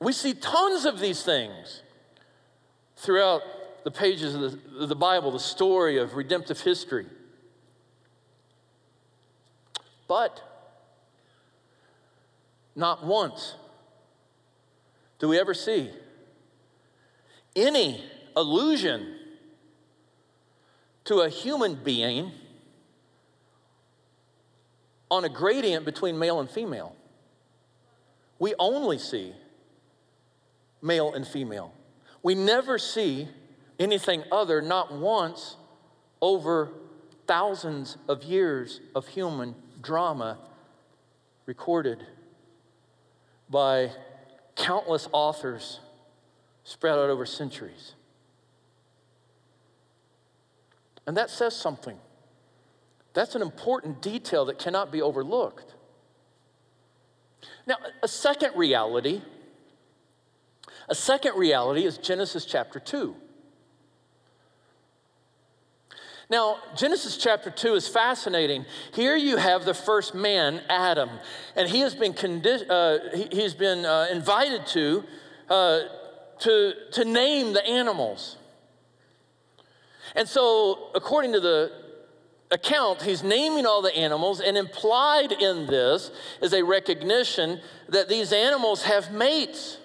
We 0.00 0.12
see 0.12 0.34
tons 0.34 0.84
of 0.84 1.00
these 1.00 1.22
things 1.22 1.82
throughout 2.96 3.42
the 3.84 3.90
pages 3.90 4.34
of 4.34 4.40
the, 4.40 4.82
of 4.82 4.88
the 4.88 4.96
Bible, 4.96 5.32
the 5.32 5.38
story 5.38 5.98
of 5.98 6.14
redemptive 6.14 6.60
history. 6.60 7.06
But 10.08 10.45
not 12.76 13.04
once 13.04 13.56
do 15.18 15.28
we 15.28 15.40
ever 15.40 15.54
see 15.54 15.90
any 17.56 18.04
allusion 18.36 19.16
to 21.04 21.20
a 21.20 21.28
human 21.28 21.74
being 21.74 22.30
on 25.10 25.24
a 25.24 25.28
gradient 25.28 25.84
between 25.84 26.18
male 26.18 26.40
and 26.40 26.50
female. 26.50 26.94
We 28.38 28.54
only 28.58 28.98
see 28.98 29.32
male 30.82 31.14
and 31.14 31.26
female. 31.26 31.72
We 32.22 32.34
never 32.34 32.76
see 32.78 33.28
anything 33.78 34.24
other, 34.32 34.60
not 34.60 34.92
once, 34.92 35.56
over 36.20 36.70
thousands 37.26 37.96
of 38.08 38.24
years 38.24 38.80
of 38.94 39.06
human 39.08 39.54
drama 39.80 40.38
recorded 41.46 42.04
by 43.48 43.90
countless 44.54 45.08
authors 45.12 45.80
spread 46.64 46.94
out 46.98 47.10
over 47.10 47.26
centuries. 47.26 47.94
And 51.06 51.16
that 51.16 51.30
says 51.30 51.54
something. 51.54 51.96
That's 53.14 53.34
an 53.34 53.42
important 53.42 54.02
detail 54.02 54.44
that 54.46 54.58
cannot 54.58 54.90
be 54.90 55.00
overlooked. 55.00 55.74
Now, 57.66 57.76
a 58.02 58.08
second 58.08 58.56
reality, 58.56 59.22
a 60.88 60.94
second 60.94 61.36
reality 61.36 61.84
is 61.84 61.98
Genesis 61.98 62.44
chapter 62.44 62.80
2. 62.80 63.14
Now, 66.28 66.58
Genesis 66.76 67.16
chapter 67.16 67.50
2 67.50 67.74
is 67.74 67.86
fascinating. 67.86 68.64
Here 68.92 69.16
you 69.16 69.36
have 69.36 69.64
the 69.64 69.74
first 69.74 70.14
man, 70.14 70.60
Adam, 70.68 71.08
and 71.54 71.68
he 71.68 71.80
has 71.80 71.94
been, 71.94 72.14
condi- 72.14 72.66
uh, 72.68 73.16
he, 73.30 73.42
has 73.42 73.54
been 73.54 73.84
uh, 73.84 74.08
invited 74.10 74.66
to, 74.68 75.04
uh, 75.48 75.80
to, 76.40 76.72
to 76.92 77.04
name 77.04 77.52
the 77.52 77.64
animals. 77.64 78.38
And 80.16 80.28
so, 80.28 80.88
according 80.96 81.32
to 81.34 81.40
the 81.40 81.70
account, 82.50 83.02
he's 83.02 83.22
naming 83.22 83.64
all 83.64 83.80
the 83.80 83.96
animals, 83.96 84.40
and 84.40 84.56
implied 84.56 85.30
in 85.30 85.66
this 85.66 86.10
is 86.42 86.52
a 86.52 86.64
recognition 86.64 87.60
that 87.88 88.08
these 88.08 88.32
animals 88.32 88.82
have 88.82 89.12
mates. 89.12 89.78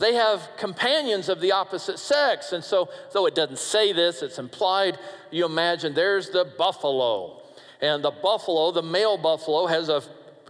They 0.00 0.14
have 0.14 0.48
companions 0.56 1.28
of 1.28 1.40
the 1.40 1.52
opposite 1.52 1.98
sex. 1.98 2.52
And 2.52 2.64
so, 2.64 2.88
though 3.12 3.26
it 3.26 3.34
doesn't 3.34 3.58
say 3.58 3.92
this, 3.92 4.22
it's 4.22 4.38
implied. 4.38 4.98
You 5.30 5.44
imagine 5.44 5.92
there's 5.92 6.30
the 6.30 6.46
buffalo. 6.56 7.42
And 7.82 8.02
the 8.02 8.10
buffalo, 8.10 8.72
the 8.72 8.82
male 8.82 9.18
buffalo, 9.18 9.66
has 9.66 9.90
a 9.90 10.02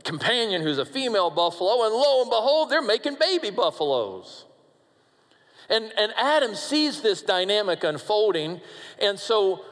companion 0.05 0.63
who's 0.63 0.79
a 0.79 0.85
female 0.85 1.31
buffalo. 1.31 1.85
And 1.85 1.93
lo 1.93 2.23
and 2.23 2.31
behold, 2.31 2.71
they're 2.71 2.81
making 2.81 3.17
baby 3.17 3.51
buffaloes. 3.51 4.45
And, 5.69 5.93
and 5.99 6.13
Adam 6.17 6.55
sees 6.55 7.01
this 7.01 7.21
dynamic 7.21 7.83
unfolding. 7.83 8.61
And 9.01 9.19
so, 9.19 9.65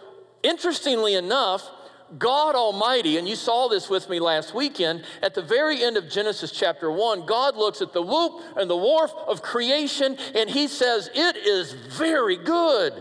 interestingly 0.43 1.15
enough, 1.15 1.71
God 2.17 2.55
Almighty, 2.55 3.19
and 3.19 3.29
you 3.29 3.37
saw 3.37 3.69
this 3.69 3.91
with 3.91 4.09
me 4.09 4.19
last 4.19 4.55
weekend, 4.55 5.05
at 5.23 5.35
the 5.35 5.43
very 5.43 5.83
end 5.83 5.97
of 5.99 6.09
Genesis 6.09 6.51
chapter 6.51 6.91
1, 6.91 7.27
God 7.27 7.57
looks 7.57 7.83
at 7.83 7.93
the 7.93 8.01
whoop 8.01 8.43
and 8.57 8.71
the 8.71 8.77
wharf 8.77 9.13
of 9.27 9.43
creation 9.43 10.17
and 10.35 10.49
he 10.49 10.69
says, 10.69 11.11
It 11.15 11.37
is 11.37 11.73
very 11.73 12.37
good. 12.37 12.95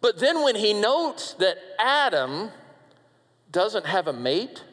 But 0.00 0.18
then 0.18 0.42
when 0.42 0.56
he 0.56 0.74
notes 0.74 1.34
that 1.34 1.58
Adam 1.78 2.50
doesn't 3.52 3.86
have 3.86 4.08
a 4.08 4.12
mate, 4.12 4.64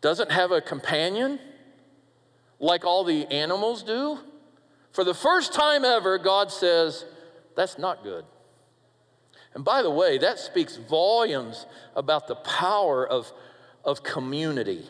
doesn't 0.00 0.30
have 0.30 0.52
a 0.52 0.60
companion, 0.60 1.40
like 2.60 2.84
all 2.84 3.02
the 3.02 3.26
animals 3.26 3.82
do, 3.82 4.18
for 4.92 5.02
the 5.02 5.14
first 5.14 5.52
time 5.52 5.84
ever, 5.84 6.18
God 6.18 6.52
says, 6.52 7.04
That's 7.56 7.78
not 7.78 8.04
good. 8.04 8.24
And 9.54 9.64
by 9.64 9.82
the 9.82 9.90
way, 9.90 10.18
that 10.18 10.38
speaks 10.38 10.76
volumes 10.76 11.66
about 11.94 12.26
the 12.26 12.34
power 12.34 13.06
of, 13.06 13.32
of 13.84 14.02
community. 14.02 14.84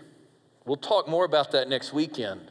We'll 0.65 0.77
talk 0.77 1.07
more 1.07 1.25
about 1.25 1.53
that 1.53 1.69
next 1.69 1.93
weekend. 1.93 2.51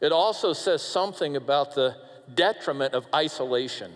It 0.00 0.12
also 0.12 0.52
says 0.52 0.82
something 0.82 1.34
about 1.34 1.74
the 1.74 1.96
detriment 2.32 2.94
of 2.94 3.06
isolation. 3.12 3.92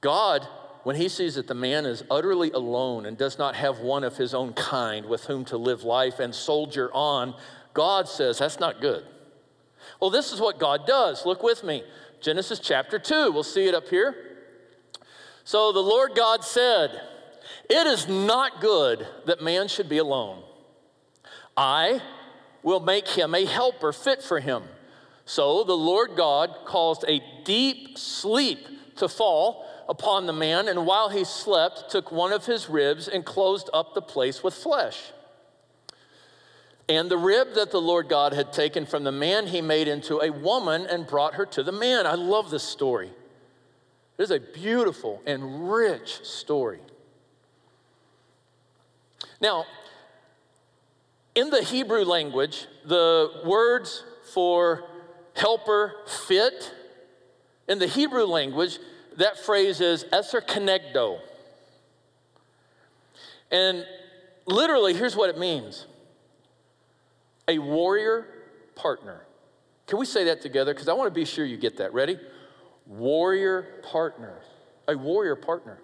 God, 0.00 0.46
when 0.84 0.94
he 0.94 1.08
sees 1.08 1.34
that 1.34 1.48
the 1.48 1.54
man 1.54 1.84
is 1.84 2.04
utterly 2.08 2.52
alone 2.52 3.06
and 3.06 3.18
does 3.18 3.38
not 3.38 3.56
have 3.56 3.80
one 3.80 4.04
of 4.04 4.16
his 4.16 4.34
own 4.34 4.52
kind 4.52 5.06
with 5.06 5.24
whom 5.24 5.44
to 5.46 5.56
live 5.56 5.82
life 5.82 6.20
and 6.20 6.32
soldier 6.32 6.90
on, 6.92 7.34
God 7.74 8.08
says, 8.08 8.38
that's 8.38 8.60
not 8.60 8.80
good. 8.80 9.04
Well, 10.00 10.10
this 10.10 10.32
is 10.32 10.40
what 10.40 10.60
God 10.60 10.86
does. 10.86 11.26
Look 11.26 11.42
with 11.42 11.64
me. 11.64 11.82
Genesis 12.20 12.60
chapter 12.60 13.00
2. 13.00 13.32
We'll 13.32 13.42
see 13.42 13.66
it 13.66 13.74
up 13.74 13.88
here. 13.88 14.31
So 15.44 15.72
the 15.72 15.80
Lord 15.80 16.14
God 16.14 16.44
said, 16.44 17.00
It 17.68 17.86
is 17.86 18.08
not 18.08 18.60
good 18.60 19.06
that 19.26 19.42
man 19.42 19.68
should 19.68 19.88
be 19.88 19.98
alone. 19.98 20.42
I 21.56 22.00
will 22.62 22.80
make 22.80 23.08
him 23.08 23.34
a 23.34 23.44
helper 23.44 23.92
fit 23.92 24.22
for 24.22 24.40
him. 24.40 24.62
So 25.24 25.64
the 25.64 25.76
Lord 25.76 26.16
God 26.16 26.54
caused 26.64 27.04
a 27.08 27.22
deep 27.44 27.98
sleep 27.98 28.66
to 28.96 29.08
fall 29.08 29.66
upon 29.88 30.26
the 30.26 30.32
man, 30.32 30.68
and 30.68 30.86
while 30.86 31.08
he 31.08 31.24
slept, 31.24 31.90
took 31.90 32.12
one 32.12 32.32
of 32.32 32.46
his 32.46 32.68
ribs 32.68 33.08
and 33.08 33.24
closed 33.24 33.68
up 33.74 33.94
the 33.94 34.02
place 34.02 34.42
with 34.42 34.54
flesh. 34.54 35.12
And 36.88 37.10
the 37.10 37.16
rib 37.16 37.54
that 37.54 37.70
the 37.70 37.80
Lord 37.80 38.08
God 38.08 38.32
had 38.32 38.52
taken 38.52 38.86
from 38.86 39.04
the 39.04 39.12
man, 39.12 39.46
he 39.46 39.60
made 39.60 39.88
into 39.88 40.20
a 40.20 40.30
woman 40.30 40.86
and 40.86 41.06
brought 41.06 41.34
her 41.34 41.46
to 41.46 41.62
the 41.62 41.72
man. 41.72 42.06
I 42.06 42.14
love 42.14 42.50
this 42.50 42.62
story. 42.62 43.10
It 44.22 44.26
is 44.26 44.30
a 44.30 44.38
beautiful 44.38 45.20
and 45.26 45.72
rich 45.72 46.24
story. 46.24 46.78
Now, 49.40 49.64
in 51.34 51.50
the 51.50 51.60
Hebrew 51.60 52.04
language, 52.04 52.68
the 52.86 53.40
words 53.44 54.04
for 54.32 54.84
helper, 55.34 55.94
fit, 56.28 56.72
in 57.66 57.80
the 57.80 57.88
Hebrew 57.88 58.24
language, 58.24 58.78
that 59.16 59.40
phrase 59.40 59.80
is 59.80 60.04
ezer 60.12 60.40
kenegdo. 60.40 61.18
And 63.50 63.84
literally, 64.46 64.94
here's 64.94 65.16
what 65.16 65.30
it 65.30 65.36
means 65.36 65.86
a 67.48 67.58
warrior 67.58 68.28
partner. 68.76 69.26
Can 69.88 69.98
we 69.98 70.06
say 70.06 70.22
that 70.26 70.42
together? 70.42 70.72
Because 70.72 70.86
I 70.86 70.92
want 70.92 71.12
to 71.12 71.20
be 71.20 71.24
sure 71.24 71.44
you 71.44 71.56
get 71.56 71.78
that. 71.78 71.92
Ready? 71.92 72.20
Warrior 72.92 73.82
partner. 73.90 74.34
A 74.88 74.96
warrior 74.96 75.36
partner. 75.36 75.78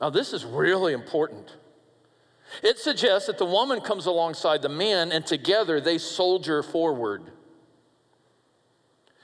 Now, 0.00 0.10
this 0.10 0.32
is 0.32 0.44
really 0.44 0.92
important. 0.92 1.56
It 2.62 2.78
suggests 2.78 3.26
that 3.26 3.38
the 3.38 3.44
woman 3.44 3.80
comes 3.80 4.06
alongside 4.06 4.62
the 4.62 4.68
man 4.68 5.12
and 5.12 5.24
together 5.24 5.80
they 5.80 5.98
soldier 5.98 6.62
forward. 6.62 7.30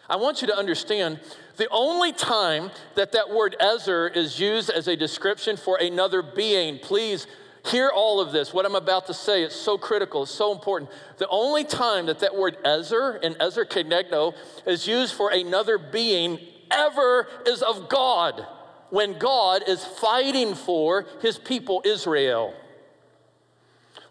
I 0.09 0.17
want 0.17 0.41
you 0.41 0.47
to 0.49 0.57
understand 0.57 1.21
the 1.57 1.69
only 1.71 2.13
time 2.13 2.71
that 2.95 3.13
that 3.13 3.31
word 3.31 3.57
ezer 3.59 4.07
is 4.07 4.39
used 4.39 4.71
as 4.71 4.87
a 4.87 4.97
description 4.97 5.57
for 5.57 5.79
another 5.79 6.23
being, 6.23 6.79
please 6.79 7.27
Hear 7.67 7.89
all 7.89 8.21
of 8.21 8.31
this. 8.31 8.55
What 8.55 8.65
I'm 8.65 8.77
about 8.77 9.07
to 9.07 9.15
say, 9.15 9.43
it's 9.43 9.57
so 9.57 9.77
critical, 9.77 10.23
it's 10.23 10.31
so 10.31 10.53
important. 10.53 10.91
The 11.19 11.29
only 11.29 11.65
time 11.65 12.07
that 12.07 12.21
that 12.21 12.37
word 12.37 12.57
ezer 12.65 13.19
and 13.23 13.37
ezer 13.41 13.65
kenegdo 13.65 14.35
is 14.67 14.87
used 14.87 15.15
for 15.15 15.31
another 15.31 15.77
being 15.77 16.39
ever 16.71 17.27
is 17.45 17.63
of 17.63 17.89
God, 17.89 18.47
when 18.91 19.19
God 19.19 19.65
is 19.67 19.85
fighting 19.85 20.55
for 20.55 21.07
his 21.21 21.39
people 21.39 21.83
Israel. 21.85 22.55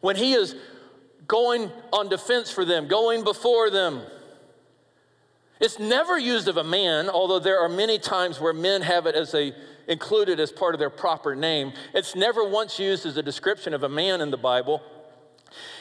When 0.02 0.18
he 0.18 0.34
is 0.34 0.56
going 1.28 1.72
on 1.94 2.10
defense 2.10 2.52
for 2.52 2.66
them, 2.66 2.88
going 2.88 3.24
before 3.24 3.70
them. 3.70 4.02
It's 5.60 5.80
never 5.80 6.18
used 6.18 6.48
of 6.48 6.58
a 6.58 6.64
man, 6.64 7.10
although 7.10 7.40
there 7.40 7.60
are 7.60 7.70
many 7.70 7.98
times 7.98 8.40
where 8.40 8.54
men 8.54 8.82
have 8.82 9.06
it 9.06 9.16
as 9.16 9.34
a 9.34 9.54
included 9.88 10.40
as 10.40 10.52
part 10.52 10.76
of 10.76 10.80
their 10.80 10.90
proper 10.90 11.36
name. 11.36 11.74
It's 11.94 12.16
never 12.16 12.48
once 12.48 12.80
used 12.80 13.06
as 13.06 13.18
a 13.18 13.24
description 13.24 13.74
of 13.74 13.84
a 13.84 13.90
man 13.90 14.22
in 14.22 14.32
the 14.32 14.38
Bible. 14.38 14.82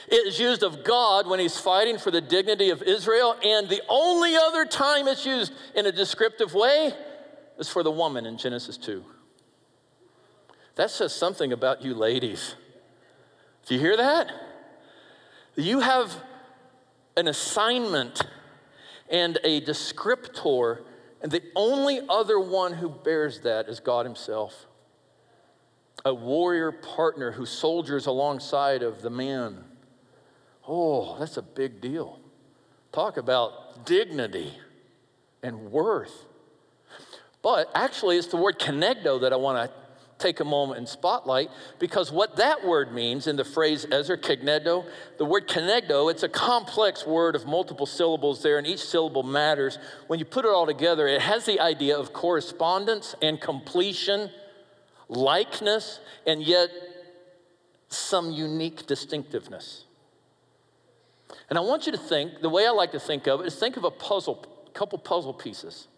It 0.09 0.27
is 0.27 0.39
used 0.39 0.63
of 0.63 0.85
God 0.85 1.27
when 1.27 1.41
he's 1.41 1.59
fighting 1.59 1.99
for 1.99 2.11
the 2.11 2.21
dignity 2.21 2.71
of 2.71 2.83
Israel, 2.83 3.37
and 3.43 3.69
the 3.69 3.83
only 3.89 4.37
other 4.37 4.67
time 4.67 5.09
it's 5.09 5.25
used 5.25 5.53
in 5.75 5.87
a 5.87 5.93
descriptive 5.93 6.53
way 6.53 6.93
is 7.59 7.69
for 7.69 7.83
the 7.83 7.91
woman 7.91 8.27
in 8.27 8.37
Genesis 8.37 8.77
2. 8.77 9.03
That 10.77 10.91
says 10.91 11.15
something 11.15 11.53
about 11.53 11.83
you 11.83 11.95
ladies. 11.95 12.55
Do 13.67 13.75
you 13.75 13.81
hear 13.81 13.97
that? 13.97 14.31
You 15.57 15.81
have 15.81 16.15
an 17.17 17.29
assignment 17.29 18.23
and 19.15 19.39
a 19.45 19.61
descriptor 19.61 20.81
and 21.23 21.31
the 21.31 21.43
only 21.55 22.01
other 22.09 22.41
one 22.41 22.73
who 22.73 22.89
bears 22.89 23.41
that 23.41 23.69
is 23.69 23.79
God 23.79 24.05
Himself. 24.05 24.67
A 26.05 26.13
warrior 26.13 26.73
partner 26.73 27.31
who 27.31 27.47
soldiers 27.47 28.07
alongside 28.07 28.83
of 28.83 29.03
the 29.03 29.11
man. 29.11 29.63
Oh, 30.67 31.17
that's 31.19 31.37
a 31.37 31.43
big 31.43 31.81
deal. 31.81 32.19
Talk 32.91 33.17
about 33.17 33.87
dignity 33.87 34.53
and 35.45 35.71
worth. 35.71 36.27
But 37.41 37.71
actually, 37.73 38.17
it's 38.17 38.27
the 38.27 38.37
word 38.37 38.59
kenegdo 38.59 39.21
that 39.21 39.33
I 39.33 39.37
want 39.37 39.71
to 39.71 39.77
take 40.19 40.41
a 40.41 40.45
moment 40.45 40.79
and 40.79 40.89
spotlight 40.89 41.51
because 41.79 42.13
what 42.13 42.37
that 42.37 42.65
word 42.65 42.93
means 42.93 43.27
in 43.27 43.37
the 43.37 43.45
phrase 43.45 43.87
ezer 43.91 44.17
kenegdo, 44.17 44.85
the 45.19 45.25
word 45.25 45.49
kenegdo, 45.49 46.11
it's 46.11 46.23
a 46.23 46.29
complex 46.29 47.07
word 47.07 47.35
of 47.35 47.47
multiple 47.47 47.87
syllables 47.87 48.43
there, 48.43 48.59
and 48.59 48.67
each 48.67 48.85
syllable 48.85 49.23
matters. 49.23 49.79
When 50.07 50.19
you 50.19 50.25
put 50.25 50.45
it 50.45 50.49
all 50.49 50.67
together, 50.67 51.07
it 51.07 51.21
has 51.21 51.47
the 51.47 51.61
idea 51.61 51.97
of 51.99 52.13
correspondence 52.13 53.15
and 53.23 53.41
completion, 53.41 54.31
likeness, 55.09 56.01
and 56.27 56.43
yet 56.43 56.71
some 57.89 58.31
unique 58.31 58.87
distinctiveness. 58.87 59.85
And 61.51 61.59
I 61.59 61.63
want 61.63 61.87
you 61.87 61.93
to 61.93 61.99
think, 61.99 62.41
the 62.41 62.49
way 62.49 62.67
I 62.67 62.71
like 62.71 62.93
to 62.93 63.01
think 63.01 63.27
of 63.27 63.41
it 63.41 63.47
is 63.47 63.57
think 63.57 63.77
of 63.77 63.85
a 63.85 63.91
puzzle, 63.91 64.45
couple 64.73 64.99
puzzle 64.99 65.35
pieces 65.35 65.89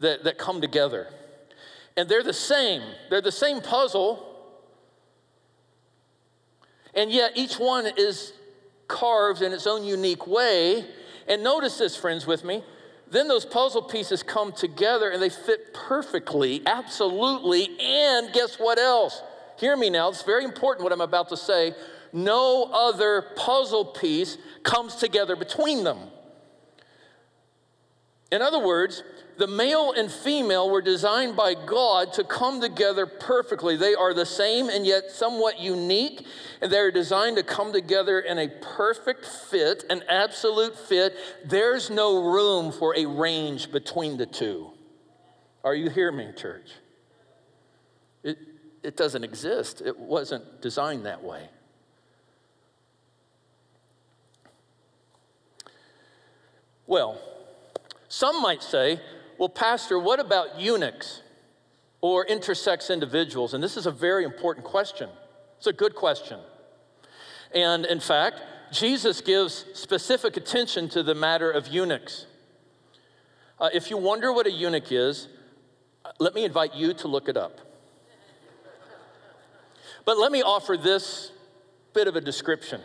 that, 0.00 0.24
that 0.24 0.38
come 0.38 0.60
together 0.60 1.08
and 2.00 2.08
they're 2.08 2.22
the 2.22 2.32
same. 2.32 2.80
They're 3.10 3.20
the 3.20 3.30
same 3.30 3.60
puzzle. 3.60 4.26
And 6.94 7.12
yet 7.12 7.32
each 7.34 7.56
one 7.56 7.86
is 7.94 8.32
carved 8.88 9.42
in 9.42 9.52
its 9.52 9.66
own 9.66 9.84
unique 9.84 10.26
way. 10.26 10.86
And 11.28 11.44
notice 11.44 11.76
this, 11.76 11.96
friends, 11.96 12.26
with 12.26 12.42
me. 12.42 12.64
Then 13.10 13.28
those 13.28 13.44
puzzle 13.44 13.82
pieces 13.82 14.22
come 14.22 14.50
together 14.52 15.10
and 15.10 15.20
they 15.20 15.28
fit 15.28 15.74
perfectly, 15.74 16.62
absolutely. 16.64 17.68
And 17.78 18.32
guess 18.32 18.56
what 18.56 18.78
else? 18.78 19.22
Hear 19.58 19.76
me 19.76 19.90
now, 19.90 20.08
it's 20.08 20.22
very 20.22 20.44
important 20.44 20.84
what 20.84 20.94
I'm 20.94 21.02
about 21.02 21.28
to 21.28 21.36
say. 21.36 21.74
No 22.14 22.70
other 22.72 23.26
puzzle 23.36 23.84
piece 23.84 24.38
comes 24.62 24.96
together 24.96 25.36
between 25.36 25.84
them. 25.84 25.98
In 28.32 28.40
other 28.40 28.58
words, 28.58 29.02
the 29.40 29.46
male 29.46 29.92
and 29.92 30.12
female 30.12 30.68
were 30.68 30.82
designed 30.82 31.34
by 31.34 31.54
God 31.54 32.12
to 32.12 32.24
come 32.24 32.60
together 32.60 33.06
perfectly. 33.06 33.74
They 33.74 33.94
are 33.94 34.12
the 34.12 34.26
same 34.26 34.68
and 34.68 34.84
yet 34.84 35.10
somewhat 35.10 35.58
unique, 35.58 36.26
and 36.60 36.70
they're 36.70 36.90
designed 36.90 37.38
to 37.38 37.42
come 37.42 37.72
together 37.72 38.20
in 38.20 38.38
a 38.38 38.48
perfect 38.48 39.24
fit, 39.24 39.84
an 39.88 40.02
absolute 40.10 40.76
fit. 40.76 41.16
There's 41.42 41.88
no 41.88 42.22
room 42.22 42.70
for 42.70 42.94
a 42.94 43.06
range 43.06 43.72
between 43.72 44.18
the 44.18 44.26
two. 44.26 44.72
Are 45.64 45.74
you 45.74 45.88
hearing 45.88 46.18
me, 46.18 46.32
church? 46.36 46.72
It, 48.22 48.36
it 48.82 48.98
doesn't 48.98 49.24
exist, 49.24 49.80
it 49.80 49.98
wasn't 49.98 50.60
designed 50.60 51.06
that 51.06 51.24
way. 51.24 51.48
Well, 56.86 57.18
some 58.10 58.42
might 58.42 58.62
say, 58.62 59.00
well, 59.40 59.48
Pastor, 59.48 59.98
what 59.98 60.20
about 60.20 60.60
eunuchs 60.60 61.22
or 62.02 62.26
intersex 62.26 62.92
individuals? 62.92 63.54
And 63.54 63.64
this 63.64 63.78
is 63.78 63.86
a 63.86 63.90
very 63.90 64.22
important 64.24 64.66
question. 64.66 65.08
It's 65.56 65.66
a 65.66 65.72
good 65.72 65.94
question. 65.94 66.38
And 67.54 67.86
in 67.86 68.00
fact, 68.00 68.42
Jesus 68.70 69.22
gives 69.22 69.64
specific 69.72 70.36
attention 70.36 70.90
to 70.90 71.02
the 71.02 71.14
matter 71.14 71.50
of 71.50 71.68
eunuchs. 71.68 72.26
Uh, 73.58 73.70
if 73.72 73.88
you 73.88 73.96
wonder 73.96 74.30
what 74.30 74.46
a 74.46 74.50
eunuch 74.50 74.92
is, 74.92 75.28
let 76.18 76.34
me 76.34 76.44
invite 76.44 76.74
you 76.74 76.92
to 76.92 77.08
look 77.08 77.26
it 77.26 77.38
up. 77.38 77.60
But 80.04 80.18
let 80.18 80.32
me 80.32 80.42
offer 80.42 80.76
this 80.76 81.32
bit 81.94 82.08
of 82.08 82.14
a 82.14 82.20
description. 82.20 82.82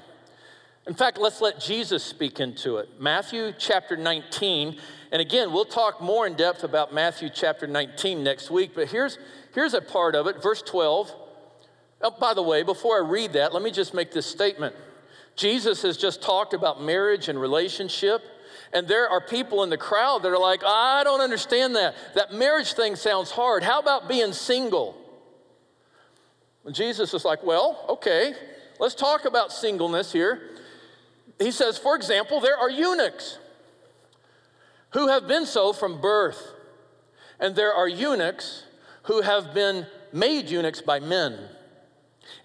In 0.87 0.93
fact, 0.93 1.17
let's 1.17 1.41
let 1.41 1.59
Jesus 1.59 2.03
speak 2.03 2.39
into 2.39 2.77
it. 2.77 3.01
Matthew 3.01 3.53
chapter 3.57 3.97
19, 3.97 4.77
and 5.11 5.21
again, 5.21 5.51
we'll 5.51 5.65
talk 5.65 5.99
more 5.99 6.27
in 6.27 6.35
depth 6.35 6.63
about 6.63 6.93
Matthew 6.93 7.29
chapter 7.33 7.65
19 7.65 8.23
next 8.23 8.51
week, 8.51 8.71
but 8.75 8.87
here's, 8.89 9.17
here's 9.55 9.73
a 9.73 9.81
part 9.81 10.13
of 10.13 10.27
it, 10.27 10.43
verse 10.43 10.61
12. 10.61 11.11
Oh, 12.03 12.11
by 12.19 12.35
the 12.35 12.43
way, 12.43 12.61
before 12.61 13.03
I 13.03 13.09
read 13.09 13.33
that, 13.33 13.51
let 13.51 13.63
me 13.63 13.71
just 13.71 13.95
make 13.95 14.11
this 14.11 14.27
statement. 14.27 14.75
Jesus 15.35 15.81
has 15.81 15.97
just 15.97 16.21
talked 16.21 16.53
about 16.53 16.83
marriage 16.83 17.29
and 17.29 17.41
relationship, 17.41 18.21
and 18.71 18.87
there 18.87 19.09
are 19.09 19.21
people 19.21 19.63
in 19.63 19.71
the 19.71 19.77
crowd 19.77 20.21
that 20.21 20.29
are 20.29 20.37
like, 20.37 20.61
I 20.63 21.03
don't 21.03 21.21
understand 21.21 21.75
that. 21.75 21.95
That 22.13 22.31
marriage 22.31 22.73
thing 22.73 22.95
sounds 22.95 23.31
hard. 23.31 23.63
How 23.63 23.79
about 23.79 24.07
being 24.07 24.33
single? 24.33 24.95
And 26.63 26.75
Jesus 26.75 27.13
is 27.13 27.25
like, 27.25 27.43
Well, 27.43 27.85
okay, 27.89 28.33
let's 28.79 28.95
talk 28.95 29.25
about 29.25 29.51
singleness 29.51 30.11
here 30.11 30.54
he 31.39 31.51
says, 31.51 31.77
for 31.77 31.95
example, 31.95 32.39
there 32.39 32.57
are 32.57 32.69
eunuchs 32.69 33.39
who 34.91 35.07
have 35.07 35.27
been 35.27 35.45
so 35.45 35.73
from 35.73 35.99
birth, 35.99 36.53
and 37.39 37.55
there 37.55 37.73
are 37.73 37.87
eunuchs 37.87 38.63
who 39.03 39.21
have 39.21 39.53
been 39.53 39.85
made 40.13 40.49
eunuchs 40.49 40.81
by 40.81 40.99
men. 40.99 41.37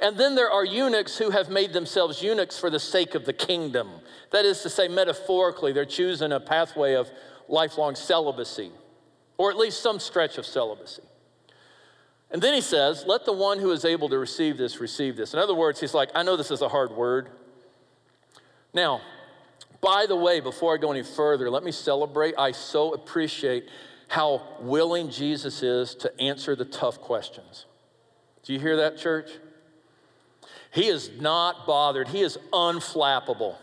And 0.00 0.18
then 0.18 0.34
there 0.34 0.50
are 0.50 0.64
eunuchs 0.64 1.16
who 1.16 1.30
have 1.30 1.48
made 1.48 1.72
themselves 1.72 2.22
eunuchs 2.22 2.58
for 2.58 2.68
the 2.68 2.80
sake 2.80 3.14
of 3.14 3.24
the 3.24 3.32
kingdom. 3.32 3.88
That 4.32 4.44
is 4.44 4.60
to 4.62 4.70
say, 4.70 4.88
metaphorically, 4.88 5.72
they're 5.72 5.84
choosing 5.84 6.32
a 6.32 6.40
pathway 6.40 6.94
of 6.94 7.10
lifelong 7.48 7.94
celibacy, 7.94 8.70
or 9.38 9.50
at 9.50 9.56
least 9.56 9.82
some 9.82 10.00
stretch 10.00 10.36
of 10.36 10.44
celibacy. 10.44 11.02
And 12.30 12.40
then 12.42 12.54
he 12.54 12.60
says, 12.60 13.04
Let 13.06 13.24
the 13.24 13.32
one 13.32 13.58
who 13.58 13.72
is 13.72 13.84
able 13.84 14.08
to 14.08 14.18
receive 14.18 14.56
this 14.56 14.80
receive 14.80 15.16
this. 15.16 15.34
In 15.34 15.40
other 15.40 15.54
words, 15.54 15.80
he's 15.80 15.94
like, 15.94 16.10
I 16.14 16.22
know 16.22 16.36
this 16.36 16.50
is 16.50 16.62
a 16.62 16.68
hard 16.68 16.92
word. 16.92 17.30
Now, 18.72 19.00
by 19.80 20.06
the 20.06 20.16
way, 20.16 20.40
before 20.40 20.74
I 20.74 20.78
go 20.78 20.90
any 20.90 21.02
further, 21.02 21.50
let 21.50 21.64
me 21.64 21.72
celebrate. 21.72 22.34
I 22.36 22.52
so 22.52 22.92
appreciate 22.92 23.68
how 24.08 24.42
willing 24.60 25.10
Jesus 25.10 25.62
is 25.62 25.94
to 25.96 26.20
answer 26.20 26.54
the 26.54 26.64
tough 26.64 27.00
questions. 27.00 27.66
Do 28.42 28.52
you 28.52 28.58
hear 28.58 28.76
that, 28.76 28.98
church? 28.98 29.30
He 30.72 30.88
is 30.88 31.10
not 31.20 31.66
bothered, 31.66 32.08
he 32.08 32.20
is 32.20 32.38
unflappable. 32.52 33.56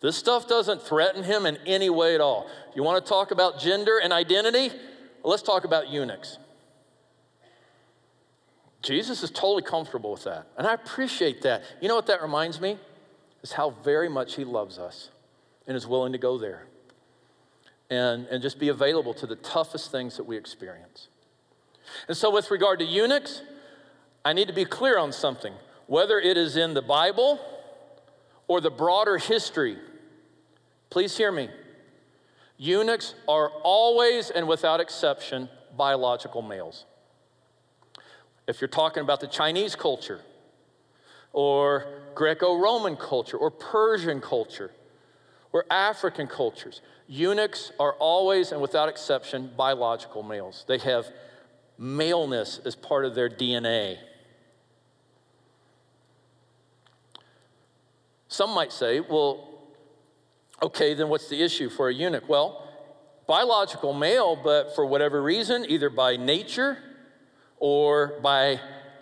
This 0.00 0.16
stuff 0.16 0.48
doesn't 0.48 0.82
threaten 0.82 1.22
him 1.22 1.44
in 1.44 1.58
any 1.66 1.90
way 1.90 2.14
at 2.14 2.20
all. 2.20 2.48
You 2.74 2.82
want 2.82 3.04
to 3.04 3.08
talk 3.08 3.32
about 3.32 3.60
gender 3.60 4.00
and 4.02 4.12
identity? 4.12 4.70
Let's 5.22 5.42
talk 5.42 5.64
about 5.64 5.90
eunuchs. 5.90 6.38
Jesus 8.82 9.22
is 9.22 9.30
totally 9.30 9.62
comfortable 9.62 10.12
with 10.12 10.24
that. 10.24 10.46
And 10.56 10.66
I 10.66 10.72
appreciate 10.72 11.42
that. 11.42 11.62
You 11.82 11.88
know 11.88 11.96
what 11.96 12.06
that 12.06 12.22
reminds 12.22 12.60
me? 12.60 12.78
Is 13.42 13.52
how 13.52 13.70
very 13.70 14.08
much 14.08 14.34
He 14.36 14.44
loves 14.44 14.78
us 14.78 15.10
and 15.66 15.76
is 15.76 15.86
willing 15.86 16.12
to 16.12 16.18
go 16.18 16.38
there 16.38 16.66
and, 17.88 18.26
and 18.26 18.42
just 18.42 18.58
be 18.58 18.68
available 18.68 19.14
to 19.14 19.26
the 19.26 19.36
toughest 19.36 19.90
things 19.90 20.16
that 20.16 20.24
we 20.24 20.36
experience. 20.36 21.08
And 22.08 22.16
so, 22.16 22.30
with 22.30 22.50
regard 22.50 22.78
to 22.78 22.84
eunuchs, 22.84 23.42
I 24.24 24.32
need 24.32 24.48
to 24.48 24.54
be 24.54 24.64
clear 24.64 24.98
on 24.98 25.12
something. 25.12 25.52
Whether 25.86 26.20
it 26.20 26.36
is 26.36 26.56
in 26.56 26.74
the 26.74 26.82
Bible 26.82 27.40
or 28.46 28.60
the 28.60 28.70
broader 28.70 29.18
history, 29.18 29.76
please 30.88 31.16
hear 31.16 31.32
me. 31.32 31.48
Eunuchs 32.58 33.14
are 33.26 33.48
always 33.62 34.30
and 34.30 34.46
without 34.46 34.80
exception 34.80 35.48
biological 35.76 36.42
males. 36.42 36.84
If 38.46 38.60
you're 38.60 38.68
talking 38.68 39.02
about 39.02 39.20
the 39.20 39.26
Chinese 39.26 39.74
culture, 39.74 40.20
or 41.32 41.86
Greco 42.14 42.58
Roman 42.58 42.96
culture, 42.96 43.36
or 43.36 43.50
Persian 43.50 44.20
culture, 44.20 44.70
or 45.52 45.64
African 45.70 46.26
cultures. 46.26 46.80
Eunuchs 47.06 47.72
are 47.78 47.94
always 47.94 48.52
and 48.52 48.60
without 48.60 48.88
exception 48.88 49.50
biological 49.56 50.22
males. 50.22 50.64
They 50.68 50.78
have 50.78 51.06
maleness 51.78 52.60
as 52.64 52.76
part 52.76 53.04
of 53.04 53.14
their 53.14 53.28
DNA. 53.28 53.96
Some 58.28 58.50
might 58.50 58.72
say, 58.72 59.00
well, 59.00 59.48
okay, 60.62 60.94
then 60.94 61.08
what's 61.08 61.28
the 61.28 61.42
issue 61.42 61.68
for 61.68 61.88
a 61.88 61.94
eunuch? 61.94 62.28
Well, 62.28 62.68
biological 63.26 63.92
male, 63.92 64.36
but 64.36 64.74
for 64.74 64.86
whatever 64.86 65.22
reason, 65.22 65.64
either 65.68 65.90
by 65.90 66.16
nature 66.16 66.78
or 67.58 68.20
by 68.22 68.60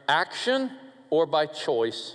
action 0.08 0.70
or 1.10 1.26
by 1.26 1.46
choice, 1.46 2.14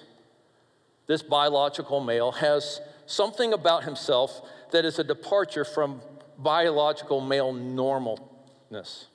this 1.07 1.21
biological 1.21 1.99
male 1.99 2.31
has 2.31 2.81
something 3.05 3.53
about 3.53 3.83
himself 3.83 4.41
that 4.71 4.85
is 4.85 4.99
a 4.99 5.03
departure 5.03 5.65
from 5.65 6.01
biological 6.37 7.21
male 7.21 7.53
normalness, 7.53 9.05